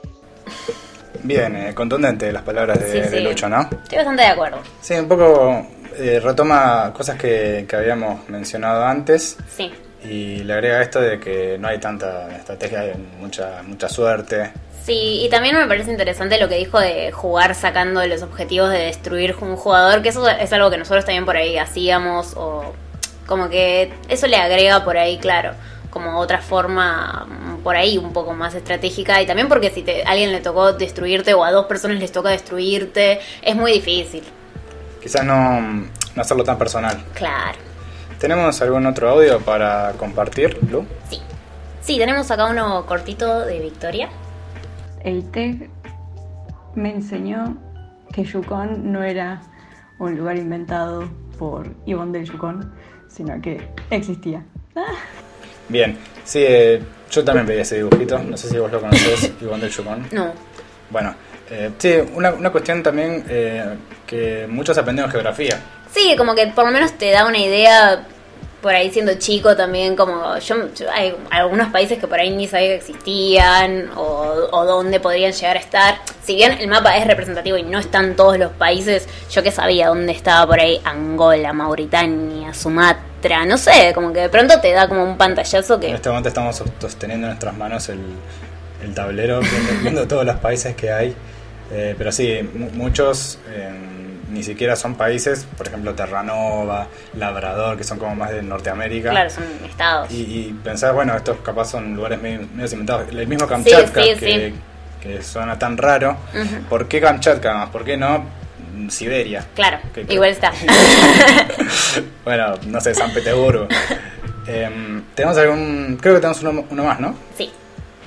Bien, 1.23 1.57
eh, 1.57 1.75
contundente 1.75 2.31
las 2.31 2.43
palabras 2.43 2.79
de, 2.79 3.05
Sí, 3.05 3.09
de. 3.09 3.21
Lucho, 3.23 3.49
¿no? 3.49 3.63
Estoy 3.63 3.97
bastante 3.97 4.21
de 4.21 4.29
acuerdo. 4.29 4.59
Sí, 4.83 4.93
un 4.97 5.09
poco 5.09 5.67
eh, 5.97 6.21
retoma 6.23 6.93
cosas 6.93 7.17
que, 7.19 7.65
que 7.67 7.75
habíamos 7.75 8.29
mencionado 8.29 8.85
antes 8.85 9.39
Sí. 9.49 9.73
y 10.05 10.43
le 10.45 10.53
agrega 10.53 10.83
esto 10.83 11.01
de 11.01 11.19
que 11.19 11.57
no 11.59 11.69
hay 11.69 11.79
tanta 11.81 12.37
estrategia, 12.37 12.81
hay 12.81 12.93
mucha, 13.19 13.63
mucha 13.63 13.89
suerte. 13.89 14.53
Sí, 14.85 15.23
y 15.25 15.31
también 15.31 15.57
me 15.57 15.67
parece 15.67 15.91
interesante 15.91 16.39
lo 16.39 16.51
que 16.51 16.57
dijo 16.57 16.79
de 16.79 17.13
jugar 17.13 17.55
sacando 17.55 18.07
los 18.07 18.21
objetivos 18.23 18.69
de 18.69 18.79
destruir 18.79 19.37
un 19.41 19.57
jugador, 19.57 20.03
que 20.03 20.11
eso 20.11 20.29
es 20.29 20.53
algo 20.53 20.71
que 20.71 20.77
nosotros 20.77 21.07
también 21.07 21.25
por 21.25 21.37
ahí 21.39 21.57
hacíamos, 21.57 22.35
o 22.37 22.75
como 23.31 23.49
que 23.49 23.93
eso 24.09 24.27
le 24.27 24.35
agrega 24.37 24.83
por 24.83 24.99
ahí, 24.99 25.17
claro, 25.19 25.53
como 25.89 26.19
otra 26.19 26.43
forma 26.43 27.27
mm, 27.29 27.63
por 27.63 27.77
ahí 27.77 27.97
un 27.97 28.13
poco 28.13 28.35
más 28.35 28.57
estratégica, 28.57 29.23
y 29.23 29.27
también 29.27 29.49
porque 29.49 29.71
si 29.71 29.83
te, 29.83 30.03
a 30.05 30.11
alguien 30.11 30.33
le 30.33 30.41
tocó 30.41 30.73
destruirte 30.73 31.33
o 31.33 31.45
a 31.45 31.53
dos 31.53 31.67
personas 31.67 32.01
les 32.01 32.11
toca 32.11 32.31
destruirte, 32.31 33.21
es 33.41 33.55
muy 33.55 33.73
difícil, 33.73 34.25
Quizás 35.01 35.25
no, 35.25 35.61
no 35.61 36.21
hacerlo 36.23 36.43
tan 36.43 36.59
personal. 36.59 37.03
claro. 37.15 37.59
¿Tenemos 38.19 38.61
algún 38.61 38.85
otro 38.85 39.09
audio 39.09 39.41
para 39.41 39.93
compartir, 39.93 40.59
Lu? 40.71 40.85
Sí. 41.09 41.21
Sí, 41.81 41.97
tenemos 41.97 42.31
acá 42.31 42.47
uno 42.51 42.85
cortito 42.85 43.47
de 43.47 43.61
Victoria. 43.61 44.11
El 45.03 45.31
TEG 45.31 45.71
me 46.75 46.91
enseñó 46.91 47.57
que 48.13 48.25
Yukon 48.25 48.93
no 48.93 49.03
era 49.03 49.41
un 49.99 50.19
lugar 50.19 50.37
inventado 50.37 51.09
por 51.39 51.75
Ivonne 51.87 52.19
del 52.19 52.31
Yukon, 52.31 52.71
sino 53.11 53.41
que 53.41 53.61
existía. 53.91 54.43
Bien, 55.69 55.99
sí, 56.25 56.41
eh, 56.43 56.83
yo 57.11 57.25
también 57.25 57.47
veía 57.47 57.63
ese 57.63 57.77
dibujito, 57.77 58.19
no 58.19 58.37
sé 58.37 58.49
si 58.49 58.59
vos 58.59 58.71
lo 58.71 58.81
conocés, 58.81 59.33
Iván 59.41 59.61
del 59.61 59.71
Chupón. 59.71 60.07
No. 60.13 60.33
Bueno, 60.91 61.15
eh, 61.51 61.71
sí, 61.79 61.95
una, 62.15 62.33
una 62.33 62.51
cuestión 62.51 62.83
también 62.83 63.25
eh, 63.29 63.77
que 64.07 64.47
muchos 64.49 64.77
aprendemos 64.79 65.11
geografía. 65.11 65.61
Sí, 65.91 66.15
como 66.17 66.35
que 66.35 66.47
por 66.49 66.65
lo 66.65 66.73
menos 66.73 66.93
te 66.93 67.11
da 67.11 67.27
una 67.27 67.39
idea, 67.39 68.07
por 68.61 68.75
ahí 68.75 68.91
siendo 68.91 69.15
chico 69.15 69.57
también, 69.57 69.97
como 69.97 70.37
yo, 70.39 70.57
hay 70.93 71.15
algunos 71.31 71.69
países 71.69 71.99
que 71.99 72.07
por 72.07 72.19
ahí 72.19 72.31
ni 72.31 72.47
sabía 72.47 72.69
que 72.69 72.75
existían 72.77 73.91
o, 73.97 74.65
dónde 74.65 75.01
podrían 75.01 75.33
llegar 75.33 75.57
a 75.57 75.61
estar. 75.61 75.95
Si 76.23 76.35
bien 76.35 76.53
el 76.61 76.69
mapa 76.69 76.97
es 76.97 77.07
representativo 77.07 77.57
y 77.57 77.63
no 77.63 77.79
están 77.79 78.17
todos 78.17 78.39
los 78.39 78.53
países, 78.53 79.09
yo 79.31 79.43
que 79.43 79.51
sabía 79.51 79.89
dónde 79.89 80.13
estaba 80.13 80.47
por 80.47 80.61
ahí 80.61 80.81
Angola, 80.85 81.53
Mauritania, 81.53 82.53
Sumatra, 82.55 83.45
no 83.47 83.57
sé, 83.59 83.93
como 83.95 84.13
que 84.13 84.21
de 84.21 84.29
pronto 84.29 84.61
te 84.61 84.73
da 84.73 84.89
como 84.89 85.05
un 85.05 85.17
pantallazo 85.17 85.75
En 85.75 85.81
que... 85.81 85.95
este 85.95 86.09
momento 86.09 86.29
estamos 86.29 86.63
sosteniendo 86.81 87.27
en 87.27 87.31
nuestras 87.31 87.57
manos 87.57 87.89
el, 87.89 88.01
el 88.85 88.95
tablero, 88.95 89.41
viendo, 89.83 90.07
todos 90.07 90.25
los 90.25 90.37
países 90.37 90.75
que 90.77 90.93
hay. 90.93 91.15
Eh, 91.73 91.95
pero 91.97 92.11
sí, 92.13 92.41
mu- 92.55 92.71
muchos 92.73 93.39
eh, 93.49 93.71
ni 94.31 94.43
siquiera 94.43 94.77
son 94.77 94.95
países, 94.95 95.47
por 95.57 95.67
ejemplo 95.69 95.95
Terranova, 95.95 96.87
Labrador, 97.17 97.77
que 97.77 97.85
son 97.85 97.99
como 97.99 98.15
más 98.15 98.31
de 98.31 98.43
Norteamérica. 98.43 99.11
Claro, 99.11 99.31
son 99.31 99.45
estados. 99.69 100.11
Y, 100.11 100.17
y 100.23 100.59
pensar, 100.65 100.95
bueno, 100.95 101.17
estos 101.17 101.39
capaz 101.39 101.67
son 101.71 101.95
lugares 101.97 102.21
medio, 102.21 102.41
medio 102.55 102.71
inventados. 102.73 103.09
El 103.11 103.27
mismo 103.27 103.47
Kamchatka, 103.47 104.03
sí, 104.03 104.15
que, 104.19 104.51
sí. 104.51 104.55
que 105.03 105.23
suena 105.23 105.59
tan 105.59 105.77
raro. 105.77 106.17
Ujú. 106.35 106.63
¿Por 106.69 106.89
qué 106.89 107.01
Kamchatka 107.01 107.55
más? 107.55 107.71
¿Por 107.71 107.85
qué 107.85 107.97
no 107.97 108.25
Siberia? 108.89 109.47
Claro, 109.55 109.79
Que- 109.95 110.05
que- 110.07 110.15
igual 110.15 110.31
está. 110.31 110.53
bueno, 112.25 112.55
no 112.67 112.81
sé, 112.81 112.95
San 112.95 113.13
Petersburgo. 113.13 113.69
Em, 114.47 115.03
tenemos 115.15 115.37
algún. 115.39 115.99
Creo 116.01 116.15
que 116.15 116.21
tenemos 116.21 116.43
uno, 116.43 116.65
uno 116.71 116.85
más, 116.85 116.99
¿no? 117.01 117.15
sí, 117.37 117.51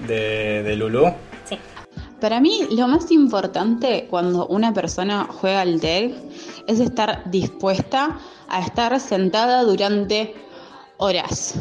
De, 0.08 0.64
de 0.64 0.76
Lulu. 0.76 1.14
Para 2.24 2.40
mí, 2.40 2.70
lo 2.72 2.88
más 2.88 3.12
importante 3.12 4.08
cuando 4.10 4.48
una 4.48 4.74
persona 4.74 5.28
juega 5.30 5.60
al 5.60 5.82
TEG 5.82 6.16
es 6.68 6.80
estar 6.80 7.22
dispuesta 7.30 8.18
a 8.48 8.62
estar 8.62 8.98
sentada 9.02 9.62
durante 9.64 10.34
horas. 11.00 11.56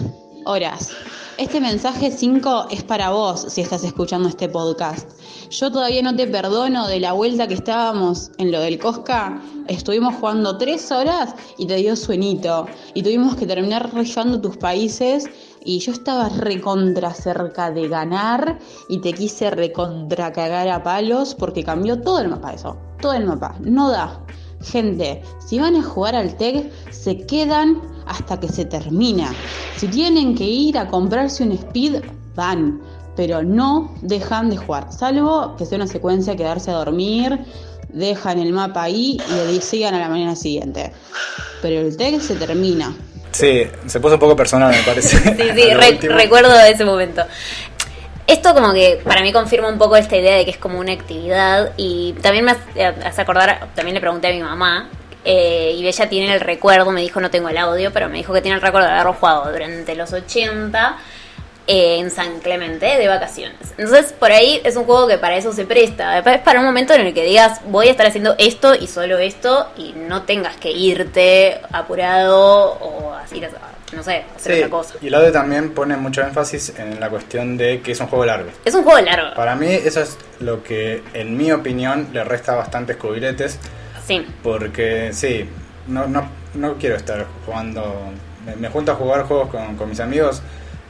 Horas. 0.44 0.92
Este 1.38 1.62
mensaje 1.62 2.11
5 2.11 2.66
es 2.71 2.83
para 2.83 3.11
vos 3.11 3.47
si 3.49 3.62
estás 3.62 3.83
escuchando 3.85 4.29
este 4.29 4.51
podcast. 4.51 5.11
Yo 5.51 5.73
todavía 5.73 6.03
no 6.03 6.14
te 6.14 6.27
perdono 6.27 6.87
de 6.87 7.01
la 7.01 7.14
vuelta 7.14 7.49
que 7.49 7.55
estábamos 7.55 8.31
en 8.37 8.53
lo 8.53 8.61
del 8.61 8.79
Cosca. 8.79 9.40
Estuvimos 9.66 10.14
jugando 10.16 10.59
tres 10.59 10.92
horas 10.92 11.35
y 11.57 11.66
te 11.66 11.77
dio 11.77 11.97
sueñito. 11.97 12.66
Y 12.92 13.03
tuvimos 13.03 13.35
que 13.37 13.47
terminar 13.47 13.95
reyendo 13.95 14.42
tus 14.42 14.59
países. 14.59 15.25
Y 15.64 15.79
yo 15.79 15.92
estaba 15.92 16.29
recontra 16.29 17.14
cerca 17.14 17.71
de 17.71 17.88
ganar 17.88 18.59
y 18.90 19.01
te 19.01 19.14
quise 19.14 19.51
recontra 19.51 20.33
cagar 20.33 20.68
a 20.68 20.83
palos 20.83 21.35
porque 21.35 21.64
cambió 21.64 21.99
todo 21.99 22.18
el 22.18 22.29
mapa 22.29 22.53
eso. 22.53 22.77
Todo 23.01 23.14
el 23.14 23.25
mapa. 23.25 23.57
No 23.61 23.90
da. 23.90 24.21
Gente, 24.61 25.23
si 25.45 25.59
van 25.59 25.77
a 25.77 25.83
jugar 25.83 26.14
al 26.14 26.37
TEG, 26.37 26.71
se 26.90 27.16
quedan 27.27 27.81
hasta 28.06 28.38
que 28.40 28.48
se 28.48 28.64
termina. 28.64 29.32
Si 29.76 29.88
tienen 29.88 30.34
que 30.34 30.44
ir 30.44 30.78
a 30.78 30.88
comprarse 30.88 31.42
un 31.42 31.52
speed, 31.52 32.02
van. 32.34 32.80
Pero 33.14 33.42
no 33.42 33.94
dejan 34.00 34.48
de 34.48 34.56
jugar. 34.56 34.90
Salvo 34.92 35.54
que 35.56 35.66
sea 35.66 35.76
una 35.76 35.86
secuencia, 35.86 36.34
quedarse 36.34 36.70
a 36.70 36.74
dormir, 36.74 37.38
dejan 37.90 38.38
el 38.38 38.52
mapa 38.54 38.84
ahí 38.84 39.18
y 39.28 39.52
le 39.52 39.60
sigan 39.60 39.94
a 39.94 39.98
la 39.98 40.08
mañana 40.08 40.34
siguiente. 40.34 40.92
Pero 41.60 41.80
el 41.80 41.94
TEG 41.96 42.20
se 42.22 42.36
termina. 42.36 42.94
Sí, 43.32 43.64
se 43.86 44.00
puso 44.00 44.14
un 44.14 44.20
poco 44.20 44.34
personal, 44.34 44.70
me 44.74 44.82
parece. 44.82 45.16
Sí, 45.36 45.42
sí, 45.54 45.74
re- 45.74 45.90
último. 45.90 46.14
recuerdo 46.14 46.52
de 46.56 46.70
ese 46.70 46.84
momento. 46.86 47.22
Esto 48.26 48.54
como 48.54 48.72
que 48.72 49.00
para 49.04 49.20
mí 49.20 49.30
confirma 49.32 49.68
un 49.68 49.78
poco 49.78 49.96
esta 49.96 50.16
idea 50.16 50.36
de 50.36 50.44
que 50.46 50.52
es 50.52 50.56
como 50.58 50.78
una 50.78 50.92
actividad 50.92 51.72
y 51.76 52.14
también 52.22 52.44
me 52.46 52.52
hace, 52.52 52.84
hace 52.86 53.20
acordar, 53.20 53.68
también 53.74 53.94
le 53.94 54.00
pregunté 54.00 54.28
a 54.28 54.32
mi 54.32 54.40
mamá 54.42 54.88
eh, 55.24 55.72
y 55.76 55.87
ella 55.87 56.08
tiene 56.08 56.35
el 56.35 56.40
recuerdo, 56.40 56.90
me 56.90 57.00
dijo, 57.00 57.20
no 57.20 57.30
tengo 57.30 57.48
el 57.48 57.56
audio, 57.58 57.92
pero 57.92 58.08
me 58.08 58.18
dijo 58.18 58.32
que 58.32 58.40
tiene 58.42 58.56
el 58.56 58.62
recuerdo 58.62 58.88
de 58.88 58.94
haberlo 58.94 59.12
jugado 59.14 59.50
durante 59.52 59.94
los 59.94 60.12
80 60.12 60.96
eh, 61.68 61.98
en 62.00 62.11
San 62.11 62.40
Clemente 62.40 62.87
de 62.87 63.06
vacaciones. 63.06 63.56
Entonces, 63.78 64.12
por 64.12 64.32
ahí 64.32 64.61
es 64.64 64.74
un 64.74 64.85
juego 64.85 65.06
que 65.06 65.18
para 65.18 65.37
eso 65.37 65.52
se 65.52 65.64
presta. 65.64 66.18
Es 66.18 66.40
para 66.40 66.58
un 66.58 66.66
momento 66.66 66.92
en 66.92 67.02
el 67.06 67.14
que 67.14 67.24
digas, 67.24 67.61
voy 67.66 67.87
a 67.87 67.92
estar 67.92 68.06
haciendo 68.06 68.35
esto 68.38 68.74
y 68.74 68.88
solo 68.88 69.18
esto, 69.18 69.70
y 69.76 69.92
no 69.92 70.22
tengas 70.22 70.56
que 70.56 70.72
irte 70.72 71.61
apurado 71.70 72.72
o 72.80 73.14
así, 73.14 73.40
no 73.92 74.02
sé, 74.02 74.24
hacer 74.35 74.54
Sí, 74.54 74.58
otra 74.62 74.70
cosa. 74.70 74.94
y 75.02 75.11
Laude 75.11 75.30
también 75.30 75.72
pone 75.72 75.96
mucho 75.96 76.22
énfasis 76.22 76.72
en 76.78 76.98
la 76.98 77.11
cuestión 77.11 77.56
de 77.56 77.80
que 77.80 77.92
es 77.92 78.00
un 78.00 78.08
juego 78.08 78.24
largo. 78.24 78.50
Es 78.64 78.74
un 78.74 78.82
juego 78.82 79.00
largo. 79.00 79.35
Para 79.37 79.54
mí 79.54 79.66
eso 79.70 80.00
es 80.00 80.16
lo 80.40 80.64
que, 80.64 81.02
en 81.14 81.37
mi 81.37 81.52
opinión, 81.52 82.08
le 82.12 82.24
resta 82.24 82.54
bastantes 82.56 82.96
cubiletes. 82.96 83.58
Sí. 84.06 84.26
Porque 84.42 85.12
sí, 85.12 85.48
no, 85.86 86.06
no, 86.06 86.28
no 86.54 86.74
quiero 86.74 86.96
estar 86.96 87.26
jugando. 87.46 88.12
Me, 88.58 88.68
junto 88.68 88.92
a 88.92 88.94
jugar 88.94 89.24
juegos 89.24 89.48
con, 89.50 89.76
con 89.76 89.88
mis 89.88 90.00
amigos. 90.00 90.42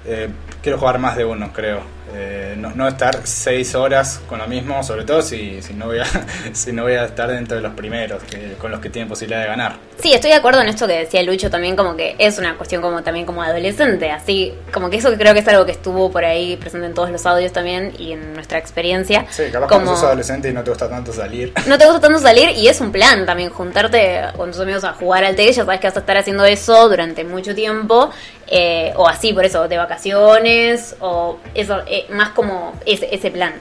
eh, 0.07 0.29
quiero 0.62 0.79
jugar 0.79 0.98
más 0.98 1.16
de 1.16 1.25
uno, 1.25 1.53
creo. 1.53 1.81
Eh, 2.14 2.55
no, 2.59 2.70
no 2.75 2.87
estar 2.88 3.20
seis 3.25 3.75
horas 3.75 4.20
con 4.29 4.38
lo 4.38 4.46
mismo, 4.46 4.83
sobre 4.83 5.05
todo 5.05 5.22
si, 5.22 5.62
si, 5.62 5.72
no, 5.75 5.87
voy 5.87 5.98
a, 6.01 6.05
si 6.53 6.72
no 6.72 6.83
voy 6.83 6.92
a 6.94 7.05
estar 7.05 7.29
dentro 7.31 7.57
de 7.57 7.62
los 7.62 7.72
primeros, 7.75 8.22
que- 8.25 8.55
con 8.59 8.70
los 8.70 8.81
que 8.81 8.90
tienen 8.90 9.09
posibilidad 9.09 9.40
de 9.42 9.46
ganar. 9.48 9.77
Sí, 9.98 10.12
estoy 10.12 10.31
de 10.31 10.37
acuerdo 10.37 10.61
en 10.61 10.68
esto 10.68 10.87
que 10.87 10.94
decía 10.98 11.22
Lucho 11.22 11.48
también, 11.51 11.77
como 11.77 11.96
que 11.96 12.14
es 12.18 12.38
una 12.38 12.57
cuestión 12.57 12.83
como 12.83 13.03
también 13.03 13.25
como 13.25 13.42
adolescente, 13.42 14.11
así, 14.11 14.53
como 14.72 14.90
que 14.90 14.96
eso 14.96 15.12
creo 15.16 15.33
que 15.33 15.40
es 15.40 15.48
algo 15.48 15.64
que 15.64 15.72
estuvo 15.72 16.11
por 16.11 16.25
ahí 16.25 16.57
presente 16.57 16.87
en 16.87 16.94
todos 16.94 17.11
los 17.11 17.25
audios 17.25 17.53
también 17.53 17.92
y 17.98 18.12
en 18.12 18.35
nuestra 18.35 18.59
experiencia. 18.59 19.27
Sí, 19.31 19.44
capaz 19.53 19.68
como 19.68 19.85
cuando 19.85 19.94
sos 19.94 20.05
adolescente 20.05 20.48
y 20.51 20.53
no 20.53 20.62
te 20.64 20.70
gusta 20.70 20.88
tanto 20.88 21.12
salir. 21.12 21.53
no 21.66 21.79
te 21.79 21.85
gusta 21.87 22.01
tanto 22.01 22.18
salir 22.18 22.51
y 22.51 22.68
es 22.68 22.81
un 22.81 22.90
plan 22.92 23.25
también 23.25 23.51
juntarte 23.51 24.22
con 24.37 24.51
tus 24.51 24.61
amigos 24.61 24.85
a 24.85 24.92
jugar 24.94 25.25
al 25.25 25.37
TEG, 25.37 25.53
ya 25.53 25.64
sabes 25.64 25.81
que 25.81 25.87
vas 25.88 25.96
a 25.96 26.01
estar 26.01 26.16
haciendo 26.16 26.44
eso 26.44 26.88
durante 26.88 27.25
mucho 27.25 27.55
tiempo, 27.55 28.11
eh, 28.48 28.92
o 28.96 29.09
así, 29.09 29.33
por 29.33 29.44
eso, 29.44 29.66
de 29.68 29.77
vacaciones, 29.79 30.96
o 31.01 31.38
eso, 31.55 31.81
eh, 31.87 32.02
más 32.11 32.31
como 32.31 32.79
ese, 32.87 33.15
ese 33.15 33.31
plan. 33.31 33.55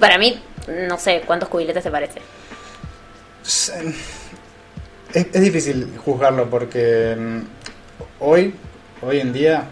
Para 0.00 0.18
mí, 0.18 0.40
no 0.88 0.98
sé 0.98 1.22
cuántos 1.26 1.48
cubiletes 1.48 1.84
te 1.84 1.90
parece. 1.90 2.20
Es, 5.14 5.26
es 5.32 5.40
difícil 5.40 5.92
juzgarlo 6.04 6.48
porque 6.48 7.14
mm, 7.18 7.40
hoy, 8.20 8.54
hoy 9.02 9.20
en 9.20 9.32
día, 9.32 9.64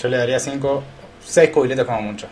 yo 0.00 0.08
le 0.08 0.16
daría 0.16 0.38
5, 0.38 0.82
6 1.24 1.50
cubiletes 1.50 1.84
como 1.84 2.02
mucho. 2.02 2.26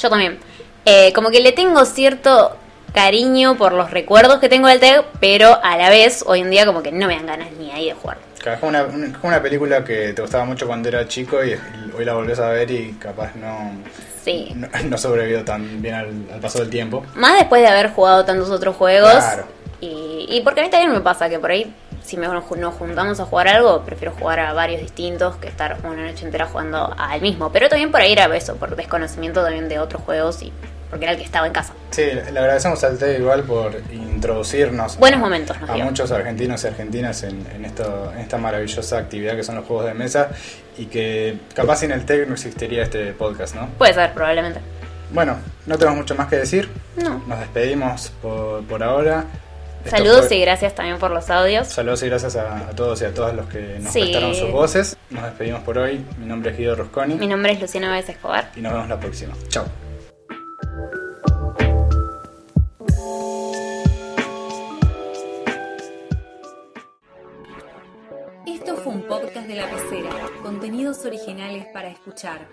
Yo 0.00 0.08
también. 0.08 0.38
Eh, 0.86 1.12
como 1.14 1.30
que 1.30 1.40
le 1.40 1.52
tengo 1.52 1.84
cierto 1.84 2.56
cariño 2.94 3.56
por 3.56 3.72
los 3.72 3.90
recuerdos 3.90 4.38
que 4.38 4.48
tengo 4.48 4.68
del 4.68 4.80
TEG, 4.80 5.04
pero 5.20 5.58
a 5.62 5.76
la 5.76 5.88
vez, 5.90 6.22
hoy 6.26 6.40
en 6.40 6.50
día, 6.50 6.64
como 6.64 6.82
que 6.82 6.92
no 6.92 7.06
me 7.08 7.16
dan 7.16 7.26
ganas 7.26 7.52
ni 7.58 7.70
ahí 7.72 7.86
de 7.86 7.94
jugar. 7.94 8.18
Fue 8.60 8.68
una, 8.68 8.84
un- 8.84 9.14
fue 9.14 9.28
una 9.28 9.42
película 9.42 9.82
que 9.84 10.12
te 10.12 10.20
gustaba 10.22 10.44
mucho 10.44 10.66
cuando 10.66 10.88
era 10.88 11.08
chico 11.08 11.42
y 11.44 11.56
hoy 11.96 12.04
la 12.04 12.12
volvés 12.14 12.38
a 12.38 12.48
ver 12.50 12.70
y 12.70 12.92
capaz 12.92 13.34
no, 13.36 13.72
Sí. 14.24 14.52
no, 14.54 14.68
no 14.88 14.98
sobrevivió 14.98 15.44
tan 15.44 15.82
bien 15.82 15.94
al, 15.94 16.06
al 16.32 16.40
paso 16.40 16.58
del 16.60 16.70
tiempo. 16.70 17.04
Más 17.14 17.38
después 17.38 17.60
de 17.60 17.68
haber 17.68 17.90
jugado 17.90 18.24
tantos 18.24 18.50
otros 18.50 18.74
juegos. 18.76 19.12
Claro. 19.12 19.44
Y, 19.80 20.26
y 20.30 20.40
porque 20.42 20.60
a 20.60 20.64
mí 20.64 20.70
también 20.70 20.92
me 20.92 21.00
pasa 21.00 21.28
que 21.28 21.38
por 21.38 21.50
ahí, 21.50 21.74
si 22.02 22.16
me, 22.16 22.26
nos 22.26 22.44
juntamos 22.44 23.20
a 23.20 23.24
jugar 23.26 23.48
algo, 23.48 23.82
prefiero 23.82 24.14
jugar 24.18 24.40
a 24.40 24.52
varios 24.54 24.80
distintos 24.80 25.36
que 25.36 25.48
estar 25.48 25.76
una 25.84 26.10
noche 26.10 26.24
entera 26.24 26.46
jugando 26.46 26.94
al 26.96 27.20
mismo. 27.20 27.50
Pero 27.52 27.68
también 27.68 27.90
por 27.90 28.00
ahí 28.00 28.12
era 28.12 28.34
eso, 28.34 28.56
por 28.56 28.76
desconocimiento 28.76 29.42
también 29.42 29.68
de 29.68 29.78
otros 29.78 30.02
juegos 30.02 30.42
y 30.42 30.52
porque 30.94 31.04
era 31.06 31.12
el 31.12 31.18
que 31.18 31.24
estaba 31.24 31.46
en 31.46 31.52
casa. 31.52 31.72
Sí, 31.90 32.02
le 32.04 32.38
agradecemos 32.38 32.82
al 32.84 32.96
TED 32.98 33.18
igual 33.18 33.42
por 33.42 33.72
introducirnos 33.92 34.96
Buenos 34.98 35.20
momentos 35.20 35.60
nos 35.60 35.70
a 35.70 35.74
dio. 35.74 35.84
muchos 35.84 36.10
argentinos 36.12 36.62
y 36.64 36.66
argentinas 36.68 37.22
en, 37.24 37.46
en, 37.54 37.64
esto, 37.64 38.12
en 38.14 38.20
esta 38.20 38.38
maravillosa 38.38 38.98
actividad 38.98 39.36
que 39.36 39.42
son 39.42 39.56
los 39.56 39.64
juegos 39.66 39.86
de 39.86 39.94
mesa 39.94 40.30
y 40.78 40.86
que 40.86 41.38
capaz 41.54 41.76
sin 41.76 41.90
el 41.92 42.04
TED 42.04 42.26
no 42.26 42.34
existiría 42.34 42.82
este 42.84 43.12
podcast, 43.12 43.54
¿no? 43.54 43.68
Puede 43.78 43.92
ser, 43.94 44.12
probablemente. 44.12 44.60
Bueno, 45.12 45.36
no 45.66 45.76
tenemos 45.78 45.98
mucho 45.98 46.14
más 46.14 46.28
que 46.28 46.36
decir. 46.36 46.68
No. 46.96 47.22
Nos 47.26 47.38
despedimos 47.40 48.12
por, 48.22 48.64
por 48.64 48.82
ahora. 48.82 49.24
Esto 49.84 49.98
Saludos 49.98 50.26
fue- 50.28 50.38
y 50.38 50.40
gracias 50.40 50.74
también 50.74 50.98
por 50.98 51.10
los 51.10 51.28
audios. 51.28 51.68
Saludos 51.68 52.02
y 52.02 52.08
gracias 52.08 52.36
a, 52.36 52.56
a 52.68 52.70
todos 52.70 53.02
y 53.02 53.04
a 53.04 53.12
todas 53.12 53.34
los 53.34 53.46
que 53.46 53.78
nos 53.80 53.92
Sí. 53.92 54.00
prestaron 54.00 54.34
sus 54.34 54.50
voces. 54.50 54.96
Nos 55.10 55.22
despedimos 55.24 55.60
por 55.62 55.76
hoy. 55.78 56.04
Mi 56.18 56.24
nombre 56.26 56.52
es 56.52 56.56
Guido 56.56 56.74
Rosconi 56.74 57.14
Mi 57.16 57.26
nombre 57.26 57.52
es 57.52 57.60
Luciana 57.60 57.90
Báez 57.90 58.08
Escobar. 58.08 58.50
y 58.56 58.60
nos 58.62 58.72
vemos 58.72 58.88
la 58.88 58.98
próxima. 58.98 59.34
Chao. 59.48 59.66
De 69.42 69.56
la 69.56 69.68
pecera. 69.68 70.10
Contenidos 70.42 71.04
originales 71.04 71.66
para 71.72 71.88
escuchar. 71.88 72.46